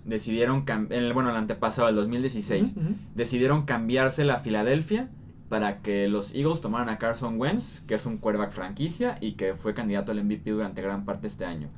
[0.06, 2.90] decidieron, en el, bueno, el antepasado, el 2016, Ujú, ujú.
[3.16, 5.10] decidieron cambiársela a Filadelfia
[5.50, 9.54] para que los Eagles tomaran a Carson Wentz, que es un quarterback franquicia y que
[9.56, 11.70] fue candidato al MVP durante gran parte de este año.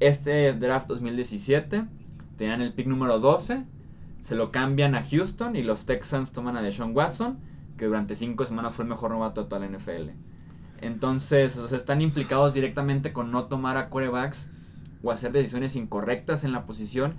[0.00, 1.84] Este draft 2017
[2.36, 3.62] tenían el pick número 12,
[4.24, 7.40] se lo cambian a Houston y los Texans toman a Deshaun Watson,
[7.76, 10.12] que durante cinco semanas fue el mejor novato de toda la NFL.
[10.80, 14.46] Entonces, o sea, están implicados directamente con no tomar a quarterbacks
[15.02, 17.16] o hacer decisiones incorrectas en la posición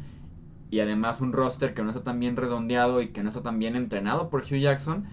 [0.71, 3.59] y además un roster que no está tan bien redondeado y que no está tan
[3.59, 5.05] bien entrenado por Hugh Jackson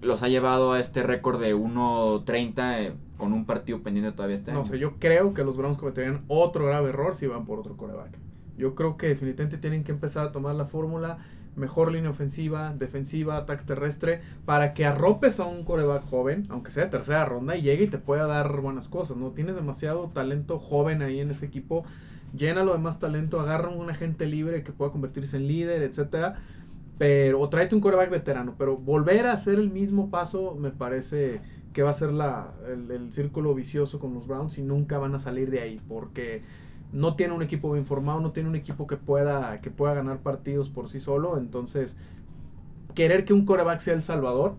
[0.00, 4.52] los ha llevado a este récord de 1.30 eh, con un partido pendiente todavía este
[4.52, 4.66] No año.
[4.66, 8.18] sé, yo creo que los Browns cometerían otro grave error si van por otro coreback.
[8.58, 11.18] Yo creo que definitivamente tienen que empezar a tomar la fórmula
[11.58, 16.84] mejor línea ofensiva, defensiva, ataque terrestre, para que arropes a un coreback joven, aunque sea
[16.84, 19.30] de tercera ronda, y llegue y te pueda dar buenas cosas, ¿no?
[19.30, 21.84] Tienes demasiado talento joven ahí en ese equipo,
[22.36, 26.36] llénalo de más talento, agarra un agente libre que pueda convertirse en líder, etcétera,
[26.96, 31.40] pero, o tráete un coreback veterano, pero volver a hacer el mismo paso me parece
[31.72, 35.14] que va a ser la, el, el círculo vicioso con los Browns y nunca van
[35.14, 36.42] a salir de ahí, porque
[36.92, 40.18] no tiene un equipo bien formado, no tiene un equipo que pueda, que pueda ganar
[40.20, 41.36] partidos por sí solo.
[41.38, 41.96] Entonces,
[42.94, 44.54] querer que un coreback sea el salvador,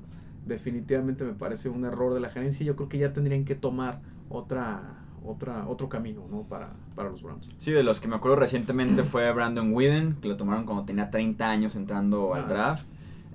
[0.45, 2.65] definitivamente me parece un error de la gerencia.
[2.65, 4.81] Yo creo que ya tendrían que tomar otra,
[5.25, 6.43] otra, otro camino, ¿no?
[6.43, 7.49] Para, para los Browns.
[7.59, 11.09] Sí, de los que me acuerdo recientemente fue Brandon Whedon, que lo tomaron cuando tenía
[11.09, 12.85] 30 años entrando al Ah, draft.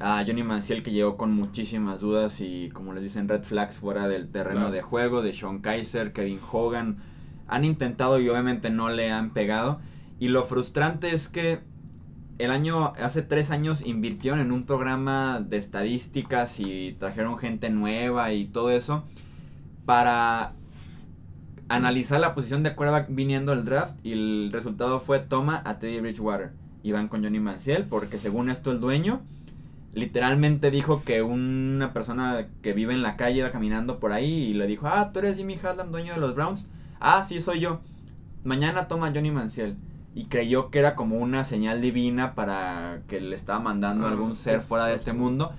[0.00, 4.08] A Johnny Manziel, que llegó con muchísimas dudas y, como les dicen, red flags fuera
[4.08, 4.72] del terreno Claro.
[4.74, 5.22] de juego.
[5.22, 6.96] De Sean Kaiser, Kevin Hogan.
[7.46, 9.80] Han intentado y obviamente no le han pegado.
[10.18, 11.60] Y lo frustrante es que
[12.38, 18.32] el año, hace tres años invirtieron en un programa de estadísticas y trajeron gente nueva
[18.32, 19.04] y todo eso
[19.84, 20.52] para
[21.68, 26.00] analizar la posición de quarterback viniendo el draft y el resultado fue toma a Teddy
[26.00, 26.52] Bridgewater
[26.82, 29.22] y van con Johnny Manziel porque según esto el dueño
[29.94, 34.54] literalmente dijo que una persona que vive en la calle iba caminando por ahí y
[34.54, 36.68] le dijo, ah, tú eres Jimmy Haslam, dueño de los Browns.
[37.00, 37.80] Ah, sí, soy yo.
[38.44, 39.76] Mañana toma Johnny Manziel.
[40.14, 44.36] Y creyó que era como una señal divina para que le estaba mandando Ah, algún
[44.36, 45.52] ser es fuera de este mundo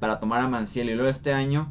[0.00, 0.88] para tomar a Manziel.
[0.88, 1.68] Y luego este año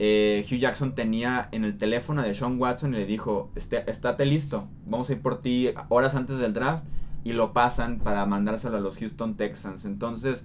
[0.00, 4.24] eh, Hugh Jackson tenía en el teléfono de Sean Watson y le dijo, "Este- estate
[4.26, 6.84] listo, vamos a ir por ti horas antes del draft
[7.24, 9.84] y lo pasan para mandárselo a los Houston Texans.
[9.84, 10.44] Entonces,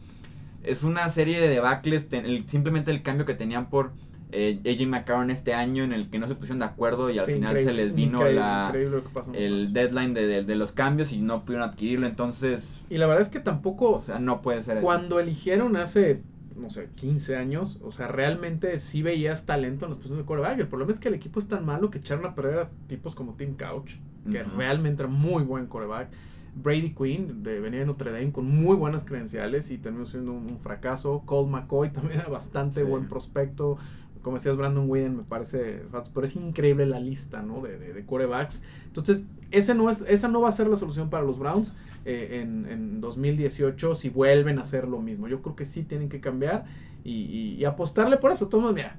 [0.63, 3.91] es una serie de debacles, ten- el- simplemente el cambio que tenían por
[4.33, 7.25] eh, AJ McCarron este año en el que no se pusieron de acuerdo y al
[7.27, 8.97] final se les vino increíble, la, increíble
[9.33, 9.73] el Browns.
[9.73, 12.07] deadline de, de- de los cambios y no pudieron adquirirlo.
[12.07, 14.85] Entonces, Y la verdad es que tampoco o sea, no puede ser eso.
[14.85, 16.21] Cuando eligieron hace
[16.55, 20.59] no sé, 15 años, o sea, realmente sí veías talento en los posiciones de quarterback.
[20.59, 23.15] El problema es que el equipo es tan malo que echaron a perder a tipos
[23.15, 23.93] como Tim Couch,
[24.31, 26.09] que realmente era muy buen quarterback.
[26.55, 30.43] Brady Quinn, de venía de Notre Dame, con muy buenas credenciales y terminó siendo un,
[30.51, 31.23] un fracaso.
[31.25, 32.85] Colt McCoy también era bastante Sí.
[32.85, 33.79] buen prospecto.
[34.23, 35.83] Como decías, Brandon Whedon me parece,
[36.13, 37.61] pero es increíble la lista, ¿no?
[37.61, 37.99] De, de, de.
[37.99, 41.73] Entonces, ese no es, esa no va a ser la solución para los Browns
[42.05, 45.27] eh, en, en 2018 si vuelven a hacer lo mismo.
[45.27, 46.65] Yo creo que sí tienen que cambiar
[47.03, 48.47] y, y- y apostarle por eso.
[48.47, 48.95] Todos, mira,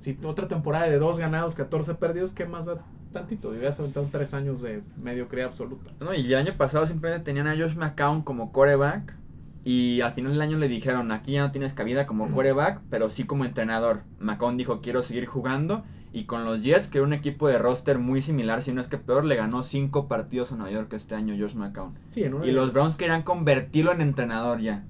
[0.00, 3.52] si otra temporada de dos ganados, 14 perdidos, ¿qué más da tantito?
[3.52, 5.90] Debías aventado tres años de mediocridad absoluta.
[6.00, 9.16] No, y el año pasado simplemente tenían a Josh McCown como quarterback.
[9.64, 13.08] Y al final del año le dijeron, aquí ya no tienes cabida como quarterback, pero
[13.10, 14.02] sí como entrenador.
[14.18, 15.84] McCown dijo, quiero seguir jugando.
[16.12, 18.88] Y con los Jets, que era un equipo de roster muy similar, si no es
[18.88, 21.94] que peor, le ganó cinco partidos a Nueva York este año Josh McCown.
[22.10, 24.84] Sí, en una- Y los Browns querían convertirlo en entrenador ya.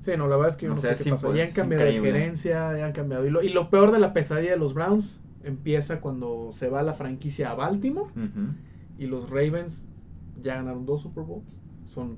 [0.00, 1.34] Sí, no, la verdad es que yo No no, sé, sé qué pasó.
[1.34, 3.26] Ya han cambiado de gerencia, ya han cambiado.
[3.26, 6.82] Y lo, y lo peor de la pesadilla de los Browns empieza cuando se va
[6.82, 8.10] la franquicia a Baltimore
[8.98, 9.88] y los Ravens
[10.42, 11.46] ya ganaron dos Super Bowls.
[11.86, 12.16] Son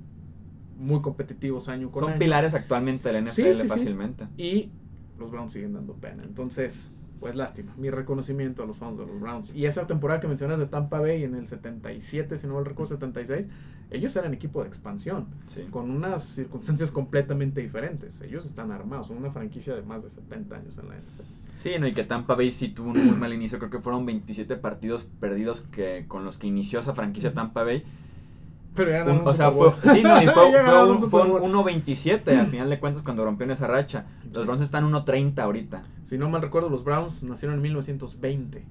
[0.78, 2.18] muy competitivos año con Son año.
[2.18, 4.26] pilares actualmente de la NFL Sí, fácilmente.
[4.36, 4.70] Y
[5.18, 6.22] los Browns siguen dando pena.
[6.24, 7.74] Entonces, pues lástima.
[7.76, 9.54] Mi reconocimiento a los fans de los Browns.
[9.54, 12.94] Y esa temporada que mencionas de Tampa Bay en el 77, si no mal recuerdo,
[12.94, 13.48] 76,
[13.90, 15.26] ellos eran equipo de expansión.
[15.48, 15.62] Sí.
[15.70, 18.20] Con unas circunstancias completamente diferentes.
[18.20, 19.08] Ellos están armados.
[19.08, 21.22] Son una franquicia de más de 70 años en la NFL.
[21.56, 23.58] Sí, no, y que Tampa Bay sí tuvo un muy mal inicio.
[23.58, 27.82] Creo que fueron 27 partidos perdidos que con los que inició esa franquicia Tampa Bay.
[28.78, 31.30] Pero ya Un- un o sea, fue, sí, no, y fue, un, un fue Super
[31.42, 31.66] un Bowl.
[31.66, 34.06] 1.27 al final de cuentas cuando rompieron esa racha.
[34.32, 35.84] Los Browns están 1.30 ahorita.
[36.02, 38.64] Si no mal recuerdo, los Browns nacieron en 1920.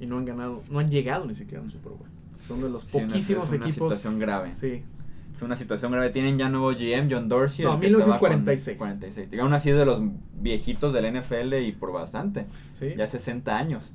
[0.00, 2.08] Y no han ganado, no han llegado ni siquiera a un Super Bowl.
[2.36, 3.74] Son de los Sí, poquísimos es una equipos.
[3.74, 4.52] situación grave.
[4.52, 4.82] Sí.
[5.34, 6.10] Es una situación grave.
[6.10, 7.64] Tienen ya nuevo GM, John Dorsey.
[7.64, 8.76] No, el que estaba con 1946.
[8.78, 9.30] 46.
[9.30, 10.00] Digamos, ha sido de los
[10.40, 12.46] viejitos del NFL y por bastante.
[12.78, 12.94] Sí.
[12.96, 13.92] ya 60 años.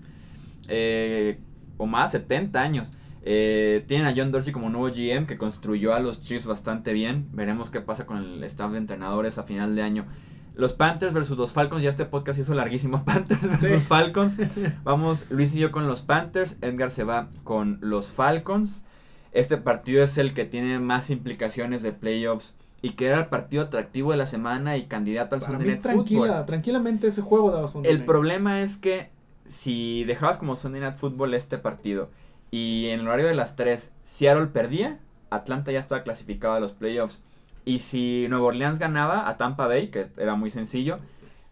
[0.68, 1.40] Eh,
[1.78, 2.92] o más, 70 años.
[3.28, 7.28] Eh, tienen a John Dorsey como nuevo GM que construyó a los Chiefs bastante bien.
[7.34, 10.06] Veremos qué pasa con el staff de entrenadores a final de año.
[10.54, 11.82] Los Panthers versus los Falcons.
[11.82, 13.04] Ya este podcast hizo larguísimo.
[13.06, 13.88] Panthers versus Sí.
[13.88, 14.38] Falcons.
[14.84, 16.58] Vamos, Luis y yo con los Panthers.
[16.62, 18.86] Edgar se va con los Falcons.
[19.32, 22.56] Este partido es el que tiene más implicaciones de playoffs.
[22.84, 25.74] Y que era el partido atractivo de la semana y candidato al Para Sunday mí,
[25.74, 26.06] Night Football.
[26.06, 28.08] tranquila, tranquilamente ese juego daba Sunday El Night.
[28.08, 29.10] problema es que
[29.46, 32.12] si dejabas como Sunday Night Football este partido
[32.56, 36.72] y en el horario de las 3 Seattle perdía, Atlanta ya estaba clasificado a los
[36.72, 37.20] playoffs.
[37.66, 41.00] Y si Nueva Orleans ganaba a Tampa Bay, que era muy sencillo,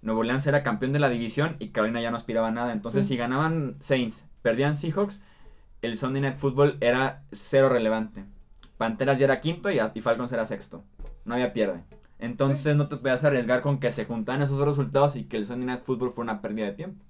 [0.02, 2.72] Nueva Orleans era campeón de la división y Carolina ya no aspiraba a nada.
[2.72, 5.20] Entonces, si ganaban Saints, perdían Seahawks,
[5.82, 8.24] el Sunday Night Football era cero relevante.
[8.78, 10.86] Panteras ya era quinto y, y Falcons era sexto.
[11.26, 11.84] No había pierde.
[12.20, 15.46] Entonces no te podías arriesgar con que se juntaran esos dos resultados y que el
[15.46, 17.04] Sunday Night Football fue una pérdida de tiempo.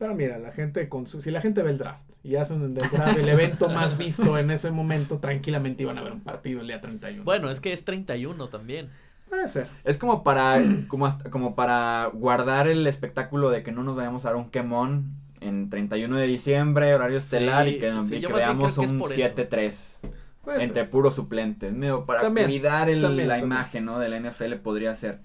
[0.00, 2.88] Pero mira, la gente con su- si la gente ve el draft y hacen del
[2.90, 6.66] draft el evento más visto en ese momento, tranquilamente iban a ver un partido el
[6.66, 7.22] día 31.
[7.22, 8.86] Bueno, es que es 31 también.
[9.28, 9.68] puede ser.
[9.84, 14.24] Es como para, como, hasta- como para guardar el espectáculo de que no nos vayamos
[14.26, 18.20] a dar un quemón en 31 de diciembre, horario estelar, Sí, y que, sí, y
[18.22, 19.20] que veamos que un por eso.
[19.20, 20.00] 7-3
[20.42, 21.72] Puede entre puros suplentes.
[21.72, 23.52] medio para También, cuidar el- también, la también.
[23.52, 23.98] imagen ¿no?
[24.00, 25.20] de la NFL podría ser.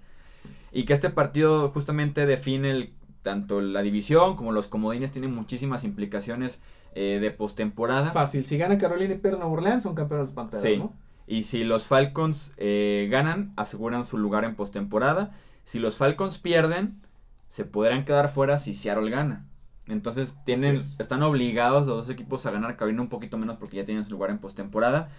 [0.72, 2.94] Y que este partido justamente define el,
[3.26, 6.62] tanto la división como los comodines, tienen muchísimas implicaciones
[6.94, 8.12] eh, de postemporada.
[8.12, 8.46] Fácil.
[8.46, 10.78] Si gana Carolina y pierde Orleans, son campeones de Panteras, Sí.
[10.78, 10.94] ¿no?
[11.28, 15.32] Y si los Falcons eh, ganan, aseguran su lugar en postemporada.
[15.66, 17.02] Si los Falcons pierden,
[17.50, 19.46] se podrán quedar fuera si Seattle gana.
[19.88, 20.96] Entonces tienen, es.
[21.00, 24.12] están obligados los dos equipos a ganar, Carolina un poquito menos porque ya tienen su
[24.12, 25.10] lugar en postemporada.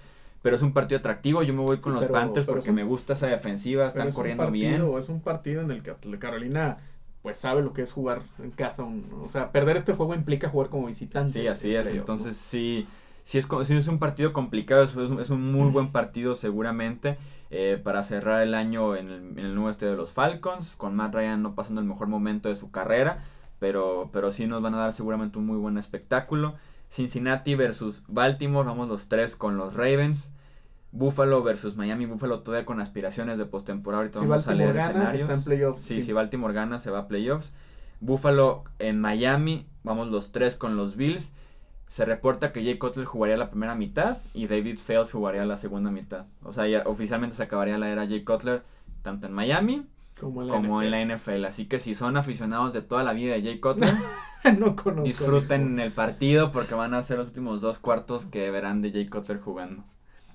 [0.43, 2.71] Pero es un partido atractivo, yo me voy con Sí, los pero- Panthers pero porque
[2.71, 4.83] un- me gusta esa defensiva, están es corriendo bien.
[4.99, 6.79] Es un partido en el que Carolina
[7.27, 8.85] pues sabe lo que es jugar en casa.
[8.85, 11.33] un- o sea, perder este juego implica jugar como visitante.
[11.33, 11.89] Sí, así es.
[11.91, 12.87] Entonces, sí,
[13.25, 17.19] sí es, sí es un partido complicado, es, es un- muy buen partido seguramente
[17.51, 20.95] eh, para cerrar el año en el, en el nuevo estadio de los Falcons, con
[20.95, 23.25] Matt Ryan no pasando el mejor momento de su carrera,
[23.59, 26.55] pero, pero sí nos van a dar seguramente un muy buen espectáculo.
[26.91, 30.31] Cincinnati versus Baltimore, vamos los tres con los Ravens.
[30.97, 34.03] Buffalo versus Miami, Buffalo todavía con aspiraciones de postemporada.
[34.03, 35.23] Ahorita Si vamos a Baltimore leer gana, escenarios.
[35.23, 35.83] está en playoffs.
[35.83, 36.03] Sí, sí.
[36.03, 37.55] si Baltimore gana, se va a playoffs.
[38.01, 41.33] Buffalo en Miami, vamos los tres con los Bills.
[41.89, 45.91] Se reporta que Jay Cutler jugaría la primera mitad y David Fales jugaría la segunda
[45.91, 46.27] mitad.
[46.43, 48.63] O sea, ya oficialmente se acabaría la era Jay Cutler
[49.03, 49.87] tanto en Miami
[50.19, 50.91] como en la como en NFL.
[50.91, 51.45] la NFL.
[51.45, 53.95] Así que si son aficionados de toda la vida de Jay Cutler,
[54.59, 58.91] no disfruten el partido porque van a ser los últimos dos cuartos que verán de
[58.93, 59.85] Jay Cutler jugando.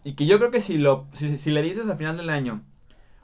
[0.04, 2.62] Y que yo creo que si lo si, si le dices al final del año,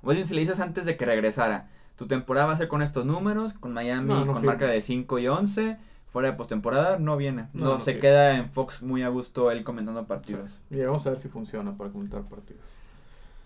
[0.03, 2.81] o bien si le dices antes de que regresara, tu temporada va a ser con
[2.81, 6.99] estos números, con Miami No, no con marca de 5 y 11, fuera de postemporada,
[6.99, 7.47] no viene.
[7.53, 10.61] No, se queda en Fox muy a gusto él comentando partidos.
[10.69, 12.63] Y vamos a ver si funciona para comentar partidos.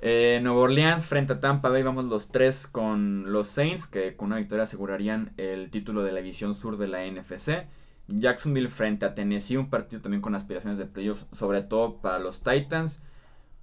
[0.04, 4.28] Eh, Nueva Orleans frente a Tampa Bay, vamos los tres con los Saints, que con
[4.28, 7.67] una victoria asegurarían el título de la división sur de la NFC.
[8.08, 12.41] Jacksonville frente a Tennessee, un partido también con aspiraciones de playoffs, sobre todo para los
[12.41, 13.02] Titans.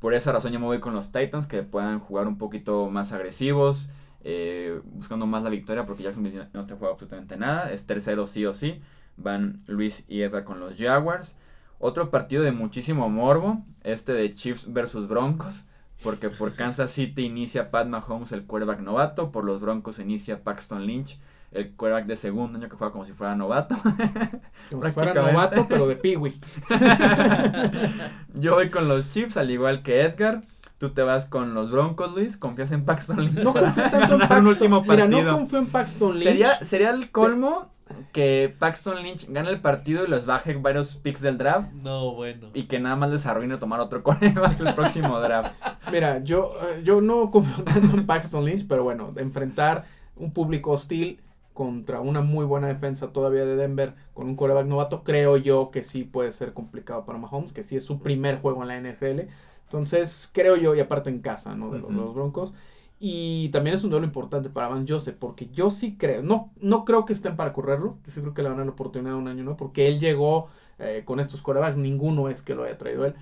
[0.00, 3.12] Por esa razón yo me voy con los Titans, que puedan jugar un poquito más
[3.12, 3.90] agresivos,
[4.22, 7.72] eh, buscando más la victoria, porque Jacksonville no está jugando absolutamente nada.
[7.72, 8.80] Es tercero sí o sí.
[9.16, 11.36] Van Luis y Edgar con los Jaguars.
[11.80, 15.64] Otro partido de muchísimo morbo, este de Chiefs versus Broncos.
[16.02, 19.32] Porque por Kansas City inicia Pat Mahomes, el quarterback novato.
[19.32, 21.18] Por los Broncos inicia Paxton Lynch,
[21.52, 23.76] el quarterback de segundo año que juega como si fuera novato.
[24.70, 26.34] Como si fuera novato, pero de Peewee.
[28.34, 30.42] Yo voy con los Chiefs, al igual que Edgar.
[30.76, 32.36] Tú te vas con los Broncos, Luis.
[32.36, 33.42] ¿Confías en Paxton Lynch?
[33.42, 34.46] No confío tanto en Paxton.
[34.46, 36.24] último Mira, no confío en Paxton Lynch.
[36.24, 37.70] Sería, sería el colmo
[38.12, 41.72] que Paxton Lynch gane el partido y los baje varios picks del draft.
[41.72, 42.50] No, bueno.
[42.52, 45.52] Y que nada más les arruine tomar otro quarterback el próximo draft.
[45.90, 50.72] Mira, yo, eh, yo no confío tanto en Paxton Lynch, pero bueno, enfrentar un público
[50.72, 51.20] hostil
[51.58, 55.82] contra una muy buena defensa todavía de Denver con un coreback novato, creo yo que
[55.82, 59.22] sí puede ser complicado para Mahomes, que sí es su primer juego en la NFL.
[59.64, 61.72] Entonces, creo yo, y aparte en casa, ¿no?
[61.72, 62.54] De los, Broncos.
[63.00, 66.84] Y también es un duelo importante para Van Joseph, porque yo sí creo, no, no
[66.84, 69.16] creo que estén para correrlo, yo sí creo que le van a dar la oportunidad
[69.16, 69.56] un año, ¿no?
[69.56, 73.14] Porque él llegó eh, con estos corebacks, ninguno es que lo haya traído él.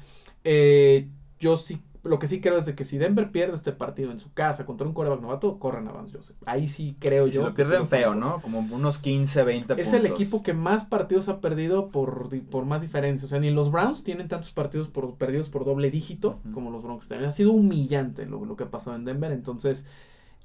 [0.44, 1.08] Eh,
[1.40, 4.20] yo sí, lo que sí creo es de que si Denver pierde este partido en
[4.20, 6.36] su casa contra un coreback novato, corren a Vance Joseph.
[6.46, 7.40] Ahí sí creo Y yo.
[7.40, 8.14] si lo sí pierden feo.
[8.14, 8.40] ¿no?
[8.42, 9.92] Como unos 15, 20 Es puntos.
[9.92, 13.26] el equipo que más partidos ha perdido por, por más diferencia.
[13.26, 16.82] O sea, ni los Browns tienen tantos partidos por, perdidos por doble dígito como los
[16.82, 17.08] Broncos.
[17.08, 19.32] También ha sido humillante lo, lo que ha pasado en Denver.
[19.32, 19.86] Entonces,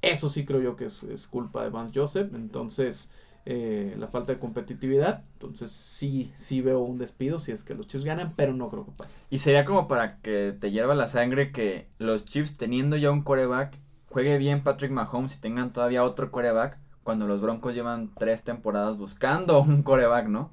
[0.02, 2.34] eso sí creo yo que es, es culpa de Vance Joseph.
[2.34, 3.10] Entonces,
[3.46, 5.24] eh, la falta de competitividad.
[5.34, 8.86] Entonces, sí, sí veo un despido si es que los Chiefs ganan, pero no creo
[8.86, 9.20] que pase.
[9.30, 13.24] Y sería como para que te hierva la sangre que los Chiefs teniendo ya un
[13.24, 13.78] quarterback,
[14.10, 18.98] juegue bien Patrick Mahomes y tengan todavía otro quarterback, cuando los Broncos llevan tres temporadas
[18.98, 20.52] buscando un quarterback, ¿no?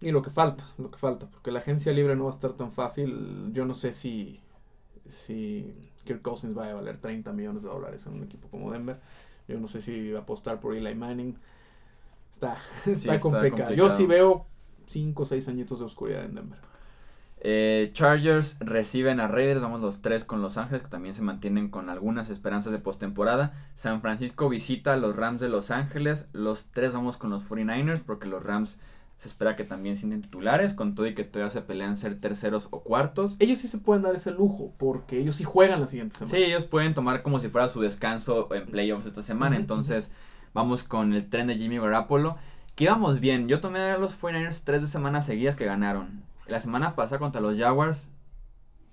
[0.00, 2.52] Y lo que falta, lo que falta, porque la agencia libre no va a estar
[2.52, 3.50] tan fácil.
[3.52, 4.40] Yo no sé si,
[5.08, 5.74] si
[6.04, 9.00] Kirk Cousins va a valer 30 millones de dólares en un equipo como Denver.
[9.48, 11.36] Yo no sé si va a apostar por Eli Manning.
[12.84, 13.74] Está, está, está complicado.
[13.74, 14.46] Yo sí veo
[14.86, 16.58] 5 o 6 añitos de oscuridad en Denver.
[17.46, 21.68] Eh, Chargers reciben a Raiders, vamos los tres con Los Ángeles, que también se mantienen
[21.68, 23.52] con algunas esperanzas de postemporada.
[23.74, 28.02] San Francisco visita a los Rams de Los Ángeles, los tres vamos con los 49ers,
[28.02, 28.78] porque los Rams
[29.18, 32.68] se espera que también sienten titulares, con todo y que todavía se pelean ser terceros
[32.70, 33.36] o cuartos.
[33.38, 36.34] Ellos sí se pueden dar ese lujo, porque ellos sí juegan la siguiente semana.
[36.34, 39.56] Sí, ellos pueden tomar como si fuera su descanso en playoffs esta semana.
[39.56, 40.10] Entonces,
[40.54, 42.36] vamos con el tren de Jimmy Garoppolo.
[42.74, 43.48] Que íbamos bien.
[43.48, 46.24] Yo tomé a los 49ers tres semanas seguidas que ganaron.
[46.46, 48.10] La semana pasada contra los Jaguars,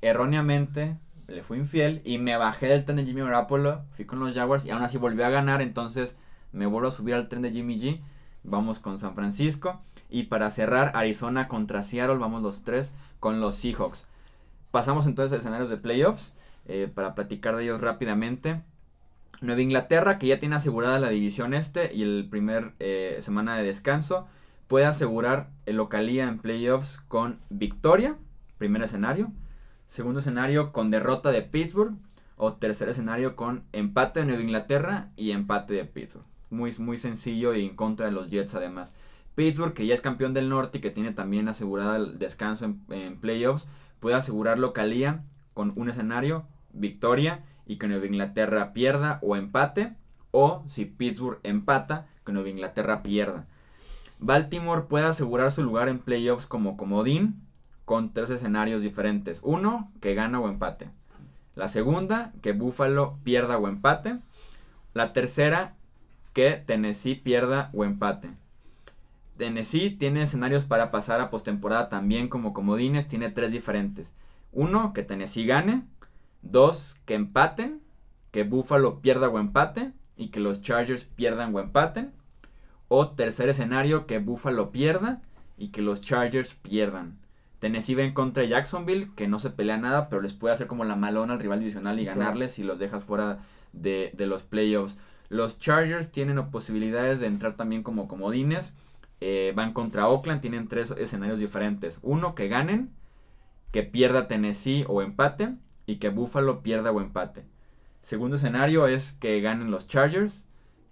[0.01, 0.97] erróneamente,
[1.27, 3.83] le fui infiel y me bajé del tren de Jimmy Garoppolo.
[3.95, 5.61] Fui con los Jaguars y aún así volví a ganar.
[5.61, 6.15] Entonces,
[6.51, 8.01] me vuelvo a subir al tren de Jimmy G.
[8.43, 9.81] Vamos con San Francisco.
[10.09, 14.05] Y para cerrar, Arizona contra Seattle, vamos los tres con los Seahawks.
[14.71, 16.33] Pasamos entonces a escenarios de playoffs
[16.65, 18.61] eh, para platicar de ellos rápidamente.
[19.39, 23.63] Nueva Inglaterra, que ya tiene asegurada la división este y el primer eh, semana de
[23.63, 24.27] descanso,
[24.67, 28.17] puede asegurar el localía en playoffs con victoria,
[28.57, 29.31] primer escenario.
[29.87, 31.95] Segundo escenario con derrota de Pittsburgh.
[32.37, 36.25] O tercer escenario con empate de Nueva Inglaterra y empate de Pittsburgh.
[36.49, 38.95] Muy, muy sencillo y en contra de los Jets además.
[39.35, 42.81] Pittsburgh, que ya es campeón del norte y que tiene también asegurada el descanso en,
[42.89, 43.67] en playoffs,
[43.99, 49.93] puede asegurar localía con un escenario, victoria y que Nueva Inglaterra pierda o empate.
[50.31, 53.47] O si Pittsburgh empata, que Nueva Inglaterra pierda.
[54.19, 57.41] Baltimore puede asegurar su lugar en playoffs como comodín
[57.85, 59.39] con tres escenarios diferentes.
[59.41, 60.89] Uno, que gana o empate.
[61.55, 64.19] La segunda, que Buffalo pierda o empate.
[64.93, 65.75] La tercera,
[66.33, 68.31] que Tennessee pierda o empate.
[69.37, 74.13] Tennessee tiene escenarios para pasar a postemporada también como comodines, tiene tres diferentes.
[74.51, 75.83] Uno, que Tennessee gane.
[76.41, 77.81] Dos, que empaten,
[78.31, 82.11] que Buffalo pierda o empate y que los Chargers pierdan o empaten.
[82.87, 85.21] O tercer escenario, que Buffalo pierda
[85.57, 87.19] y que los Chargers pierdan.
[87.59, 90.67] Tennessee va en contra de Jacksonville, que no se pelea nada, pero les puede hacer
[90.67, 93.39] como la malona al rival divisional y ganarles si los dejas fuera
[93.71, 94.97] de, de los playoffs.
[95.29, 98.73] Los Chargers tienen posibilidades de entrar también como comodines.
[99.21, 101.99] Eh, van contra Oakland, tienen tres escenarios diferentes.
[102.01, 102.89] Uno, que ganen,
[103.71, 105.53] que pierda Tennessee o empate,
[105.91, 107.43] y que Buffalo pierda o empate.
[107.99, 110.45] Segundo escenario es que ganen los Chargers,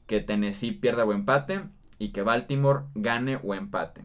[0.08, 1.62] que Tennessee pierda o empate
[2.00, 4.04] y que Baltimore gane o empate.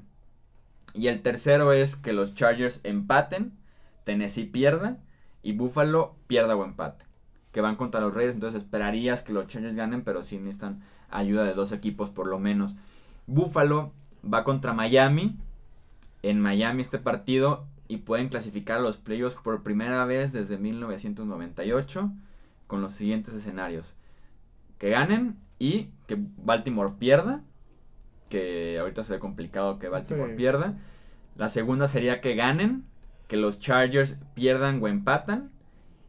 [0.92, 3.58] Y el tercero es que los Chargers empaten,
[4.04, 4.98] Tennessee pierda
[5.42, 7.04] y Buffalo pierda o empate.
[7.50, 11.42] Que van contra los Raiders, entonces esperarías que los Chargers ganen, pero sí necesitan ayuda
[11.42, 12.76] de dos equipos por lo menos.
[13.26, 13.90] Buffalo
[14.24, 15.40] va contra Miami.
[16.22, 22.10] En Miami este partido y pueden clasificar a los playoffs por primera vez desde 1998
[22.66, 23.94] con los siguientes escenarios.
[24.78, 27.42] Que ganen y que Baltimore pierda.
[28.28, 30.36] Que ahorita se ve complicado que Baltimore Sí.
[30.36, 30.74] pierda.
[31.36, 32.84] La segunda sería que ganen.
[33.28, 35.50] Que los Chargers pierdan o empatan.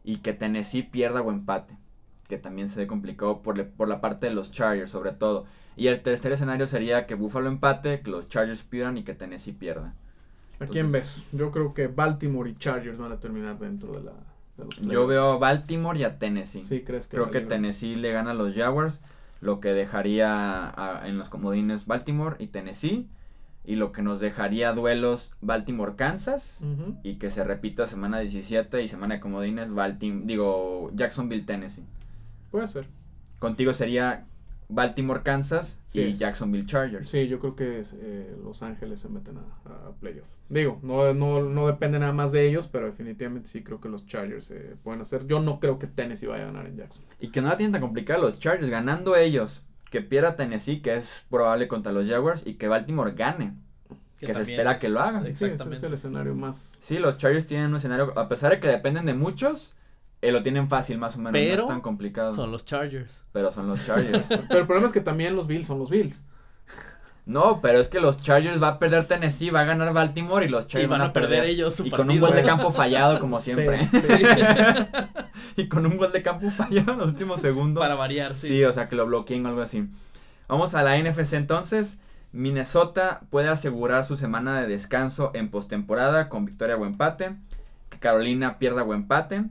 [0.04, 1.76] Y que Tennessee pierda o empate.
[2.28, 5.46] Que también se ve complicado por, le- por la parte de los Chargers sobre todo.
[5.76, 9.52] Y el tercer escenario sería que Buffalo empate, que los Chargers pierdan y que Tennessee
[9.52, 9.94] pierda.
[10.60, 11.28] ¿A quién ves?
[11.32, 14.12] Yo creo que Baltimore y Chargers van a terminar dentro de la.
[14.56, 16.62] de los Yo veo a Baltimore y a Tennessee.
[16.62, 17.16] Sí, crees que.
[17.16, 17.40] Creo que?
[17.42, 19.00] Tennessee le gana a los Jaguars,
[19.40, 23.06] lo que dejaría a- en los comodines Baltimore y Tennessee,
[23.66, 26.62] y lo que nos dejaría duelos Baltimore-Kansas,
[27.02, 31.84] y que se repita semana 17 y semana de comodines Baltim digo Jacksonville-Tennessee.
[32.50, 32.86] Puede ser.
[33.40, 34.24] Contigo sería
[34.68, 36.18] Baltimore-Kansas Sí y es.
[36.18, 37.10] Jacksonville Chargers.
[37.10, 40.26] Sí, yo creo que es, eh, Los Ángeles se meten a, a playoff.
[40.48, 44.06] Digo, no, no, no depende nada más de ellos, pero definitivamente sí creo que los
[44.06, 45.26] Chargers eh, pueden hacer.
[45.26, 47.04] Yo no creo que Tennessee vaya a ganar en Jackson.
[47.20, 50.94] Y que no la tienen tan complicada los Chargers, ganando ellos, que pierda Tennessee, que
[50.96, 53.54] es probable contra los Jaguars, y que Baltimore gane.
[54.18, 55.24] que se espera es- que lo hagan.
[55.24, 55.86] Sí, ese es Exactamente.
[55.86, 56.76] el escenario más.
[56.80, 59.75] Sí, los Chargers tienen un escenario, a pesar de que dependen de muchos,
[60.22, 62.34] eh, lo tienen fácil más o menos, no es tan complicado.
[62.34, 63.24] Son los Chargers.
[63.32, 64.24] Pero son los Chargers.
[64.48, 66.22] Pero el problema es que también los Bills son los Bills.
[67.26, 70.48] no, pero es que los Chargers va a perder Tennessee, va a ganar Baltimore y
[70.48, 73.20] los Y Chargers van a perder ellos su Y con un gol de campo fallado
[73.20, 73.88] como siempre.
[73.90, 74.22] Sí, sí.
[75.56, 77.82] y con un gol de campo fallado en los últimos segundos.
[77.82, 78.48] Para variar, sí.
[78.48, 79.86] Sí, o sea, que lo bloqueen o algo así.
[80.48, 81.98] Vamos a la NFC entonces.
[82.32, 87.36] Minnesota puede asegurar su semana de descanso en postemporada con victoria o empate.
[87.88, 89.44] Que Carolina pierda o empate.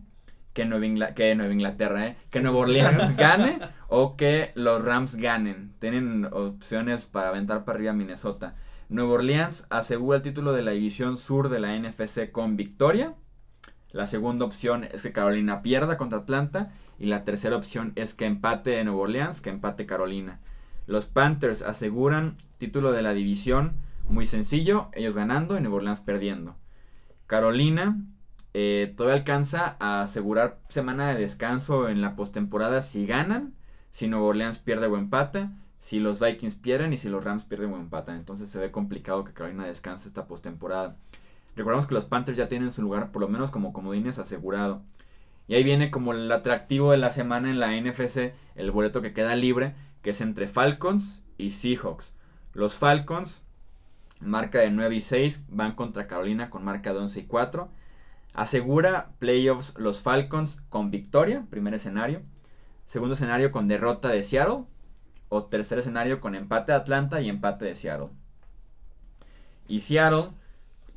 [0.56, 2.18] Que Nueva, que Nueva Inglaterra, ¿eh?
[2.32, 3.60] Que Nueva Orleans gane.
[3.88, 5.74] O que los Rams ganen.
[5.78, 8.56] Tienen opciones para aventar para arriba a Minnesota.
[8.90, 13.14] Nueva Orleans asegura el título de la división sur de la NFC con victoria.
[13.92, 16.72] La segunda opción es que Carolina pierda contra Atlanta.
[16.98, 20.40] Y la tercera opción es que empate Nueva Orleans, que empate Carolina.
[20.88, 23.76] Los Panthers aseguran título de la división
[24.08, 26.56] muy sencillo, ellos ganando y Nueva Orleans perdiendo.
[27.28, 27.98] Carolina
[28.58, 33.54] eh, todavía alcanza a asegurar semana de descanso en la postemporada si ganan,
[33.92, 37.74] si Nueva Orleans pierde o empata, si los Vikings pierden y si los Rams pierden
[37.74, 38.16] o empatan.
[38.16, 40.96] Entonces se ve complicado que Carolina descanse esta postemporada.
[41.58, 44.82] Recordemos que los Panthers ya tienen su lugar por lo menos como comodines asegurado.
[45.50, 49.12] Y ahí viene como el atractivo de la semana en la NFC, el boleto que
[49.12, 52.14] queda libre, que es entre Falcons y Seahawks.
[52.54, 53.44] Los Falcons,
[54.22, 57.70] marca de 9 y 6, van contra Carolina con marca de 11 y 4.
[58.36, 62.22] Asegura playoffs los Falcons con victoria, primer escenario.
[62.86, 64.66] Segundo escenario con derrota de Seattle.
[65.30, 68.10] O tercer escenario con empate de Atlanta y empate de Seattle.
[69.68, 70.30] Y Seattle,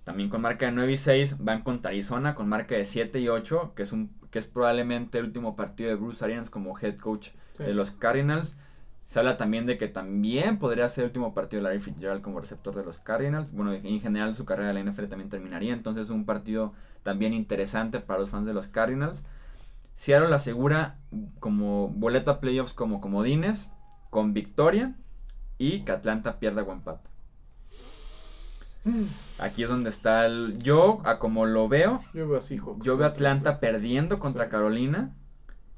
[0.05, 3.29] también con marca de 9 y 6, van contra Arizona con marca de 7 y
[3.29, 6.97] 8, que es, un, que es probablemente el último partido de Bruce Arians como head
[6.99, 7.65] coach Sí.
[7.65, 8.57] de los Cardinals.
[9.05, 12.39] Se habla también de que también podría ser el último partido de Larry Fitzgerald como
[12.39, 13.51] receptor de los Cardinals.
[13.51, 15.73] Bueno, en general su carrera de la NFL también terminaría.
[15.73, 19.25] Entonces es un partido también interesante para los fans de los Cardinals.
[19.95, 20.99] Seattle asegura
[21.41, 23.71] como boleto a playoffs como comodines,
[24.11, 24.95] con victoria
[25.59, 27.11] y que Atlanta pierda o empate.
[29.39, 30.63] Aquí es donde está el...
[30.63, 32.85] Yo, a como lo veo, Yo veo a Seahawks.
[32.87, 34.51] yo veo a Atlanta perdiendo contra Sí.
[34.51, 35.15] Carolina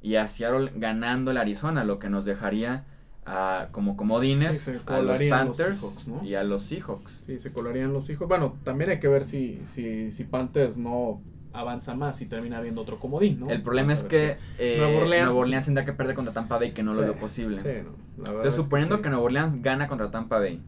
[0.01, 2.85] y a Seattle ganando el Arizona, lo que nos dejaría
[3.33, 6.25] a, como comodines Sí, a los Panthers Seahawks, ¿no?
[6.25, 7.23] y a los Seahawks.
[7.25, 8.27] Sí, se colarían los hijos.
[8.29, 11.21] Bueno, también hay que ver si, si, si Panthers no
[11.53, 13.51] avanza más y termina habiendo otro comodín, ¿no?
[13.51, 15.65] El problema es que eh, Nueva, Orleans- Orleans...
[15.67, 17.61] tendrá que perder contra Tampa Bay, que no lo Sí, veo posible.
[17.61, 19.09] Sí, no, Entonces, es suponiendo que, sí.
[19.11, 20.61] Nueva Orleans gana contra Tampa Bay,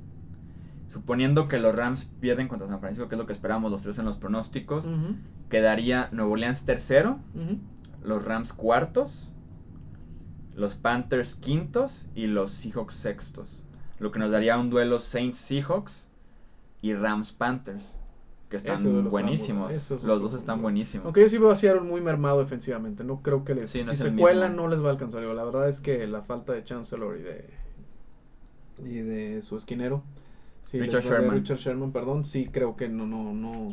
[0.88, 3.98] suponiendo que los Rams pierden contra San Francisco, que es lo que esperamos los tres
[3.98, 4.86] en los pronósticos,
[5.48, 7.18] quedaría Nueva Orleans tercero,
[8.04, 9.31] los Rams cuartos,
[10.54, 13.64] los Panthers quintos y los Seahawks sextos.
[13.98, 16.08] Lo que nos daría un duelo Saints Seahawks
[16.80, 17.96] y Rams Panthers,
[18.48, 19.88] que están buenísimos.
[19.88, 21.06] bueno, los dos están buenísimos.
[21.06, 23.04] Aunque yo sí veo a Seattle muy mermado defensivamente.
[23.04, 23.70] No creo que les.
[23.70, 25.22] Sí, no si se el cuelan, no les va a alcanzar.
[25.22, 27.50] La verdad es que la falta de Chancellor y de.
[28.84, 30.02] Y de su esquinero.
[30.64, 31.36] sí, Richard Sherman.
[31.36, 32.24] Richard Sherman, perdón.
[32.24, 33.72] Sí, creo que no, no, no.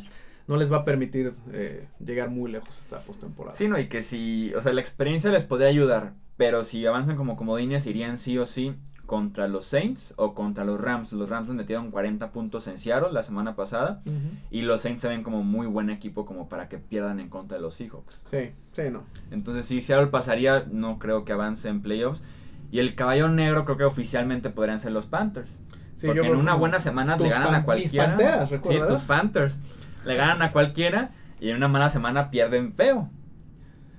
[0.50, 3.56] No les va a permitir eh, llegar muy lejos esta postemporada.
[3.56, 7.18] Sí, no, y que si, o sea, la experiencia les podría ayudar, pero si avanzan
[7.18, 8.76] como comodines irían sí o sí
[9.06, 11.14] contra los Saints o contra los Rams.
[11.14, 14.02] Los Rams les metieron 40 puntos en Seattle la semana pasada
[14.50, 17.58] y los Saints se ven como muy buen equipo como para que pierdan en contra
[17.58, 18.24] de los Seahawks.
[18.26, 19.04] Sí, sí, no.
[19.30, 22.24] Entonces si Seattle pasaría, no creo que avance en playoffs.
[22.72, 25.52] Y el caballo negro creo que oficialmente podrían ser los Panthers.
[25.96, 28.08] Sí, porque yo en una buena semana le ganan a mis cualquiera.
[28.16, 29.60] Panteras, sí, tus Panthers.
[30.06, 33.10] Le ganan a cualquiera y en una mala semana pierden feo.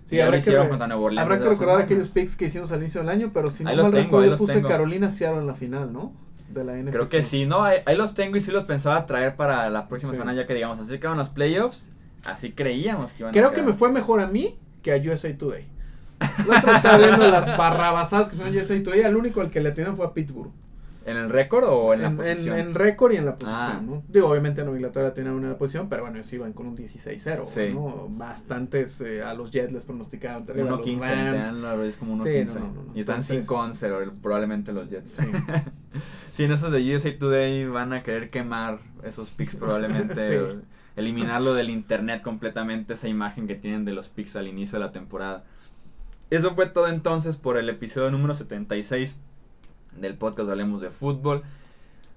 [0.06, 2.72] Sí, lo habrá que, hicieron contra Nueva Orleans habrá que recordar aquellos picks que hicimos
[2.72, 4.40] al inicio del año, pero si no Ahí los mal tengo, recuerdo, ahí yo los
[4.40, 4.68] puse tengo.
[4.68, 6.12] Carolina Seattle en la final, ¿no?
[6.48, 6.90] De la NFC.
[6.90, 9.86] Creo que sí, no, ahí, ahí los tengo y sí los pensaba traer para la
[9.86, 10.18] próxima Sí.
[10.18, 11.92] semana ya que digamos, así que van los playoffs,
[12.24, 15.32] así creíamos que iban a Creo que me fue mejor a mí que a USA
[15.38, 15.68] Today.
[16.40, 19.02] El otro estaba viendo las barrabasadas que son USA Today.
[19.02, 20.50] El único al que le tienen fue a Pittsburgh.
[21.06, 22.58] ¿En el récord o en, En, la en, posición?
[22.58, 23.80] en récord y en la posición, Ah.
[23.82, 24.02] ¿no?
[24.08, 27.70] Digo, obviamente Nueva Inglaterra tiene una posición, pero bueno, ellos iban con un 16-0, Sí.
[27.72, 28.06] ¿no?
[28.10, 31.32] Bastantes eh, a los Jets les pronosticaban terrible, a los 1.15, Rams.
[31.32, 32.46] te dan la es como 1.15.
[32.52, 32.92] Sí, no, no.
[32.94, 35.10] Y están Entonces- 5-11 probablemente los Jets.
[35.12, 35.24] Sí.
[36.32, 40.40] Sí, en esos de USA Today van a querer quemar esos picks probablemente.
[40.96, 44.92] Eliminarlo del internet completamente, esa imagen que tienen de los picks al inicio de la
[44.92, 45.44] temporada.
[46.30, 49.16] Eso fue todo entonces por el episodio número 76
[49.96, 51.42] del podcast Hablemos de Fútbol.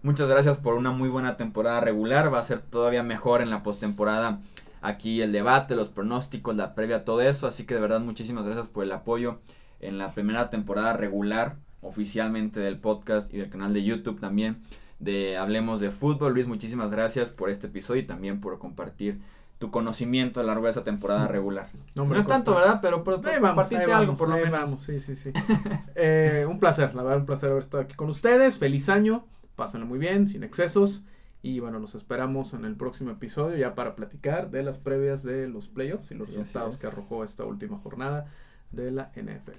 [0.01, 2.33] Muchas gracias por una muy buena temporada regular.
[2.33, 4.39] Va a ser todavía mejor en la postemporada.
[4.81, 7.47] Aquí el debate, los pronósticos, la previa, todo eso.
[7.47, 9.39] Así que de verdad muchísimas gracias por el apoyo
[9.79, 14.61] en la primera temporada regular oficialmente del podcast y del canal de YouTube también
[14.99, 16.33] de Hablemos de Fútbol.
[16.33, 19.19] Luis, muchísimas gracias por este episodio y también por compartir
[19.63, 21.69] tu conocimiento a lo largo de esa temporada regular.
[21.95, 22.79] No, hombre, es tanto, ¿verdad?
[22.81, 24.59] Pero, pero Ahí vamos, compartiste ahí algo vamos, por lo ahí menos.
[24.59, 25.31] vamos, sí, sí, sí.
[25.95, 28.57] Eh, un placer, la verdad, un placer haber estado aquí con ustedes.
[28.57, 31.05] Feliz año, pásenlo muy bien, sin excesos.
[31.41, 35.47] Y bueno, los esperamos en el próximo episodio ya para platicar de las previas de
[35.47, 36.81] los playoffs y los Sí, resultados es.
[36.81, 38.25] que arrojó esta última jornada
[38.71, 39.51] de la NFL.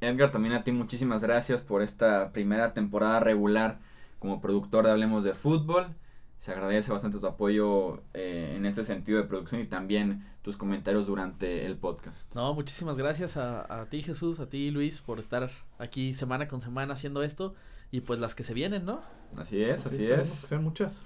[0.00, 3.78] Edgar, también a ti muchísimas gracias por esta primera temporada regular
[4.18, 5.86] como productor de Hablemos de Fútbol.
[6.38, 11.06] Se agradece bastante tu apoyo eh, en este sentido de producción y también tus comentarios
[11.06, 12.34] durante el podcast.
[12.34, 16.60] No, muchísimas gracias a, a ti Jesús, a ti Luis por estar aquí semana con
[16.60, 17.54] semana haciendo esto
[17.90, 19.00] y pues las que se vienen, ¿no?
[19.36, 20.40] Así es, así es.
[20.42, 21.04] Que sean muchas.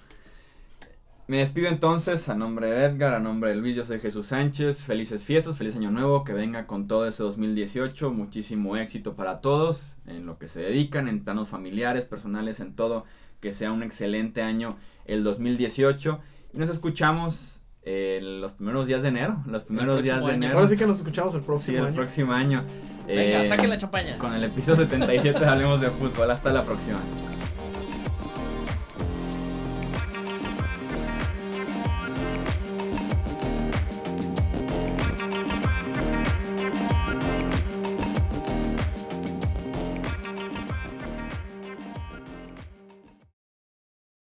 [1.30, 4.82] Me despido entonces a nombre de Edgar, a nombre de Luis, yo soy Jesús Sánchez.
[4.82, 8.10] Felices fiestas, feliz año nuevo, que venga con todo ese 2018.
[8.10, 13.04] Muchísimo éxito para todos en lo que se dedican, en planos familiares, personales, en todo.
[13.38, 14.70] Que sea un excelente año
[15.12, 16.20] el 2018.
[16.54, 19.42] Y nos escuchamos en los primeros días de enero.
[19.46, 20.34] Los primeros días de año.
[20.34, 20.54] enero.
[20.56, 21.94] Ahora sí que nos escuchamos el Sí, próximo el año.
[21.96, 22.64] próximo año.
[23.06, 24.16] Venga, Eh, saquen la champaña.
[24.18, 26.30] Con el episodio 77 de Hablemos de Fútbol.
[26.30, 26.98] Hasta la próxima.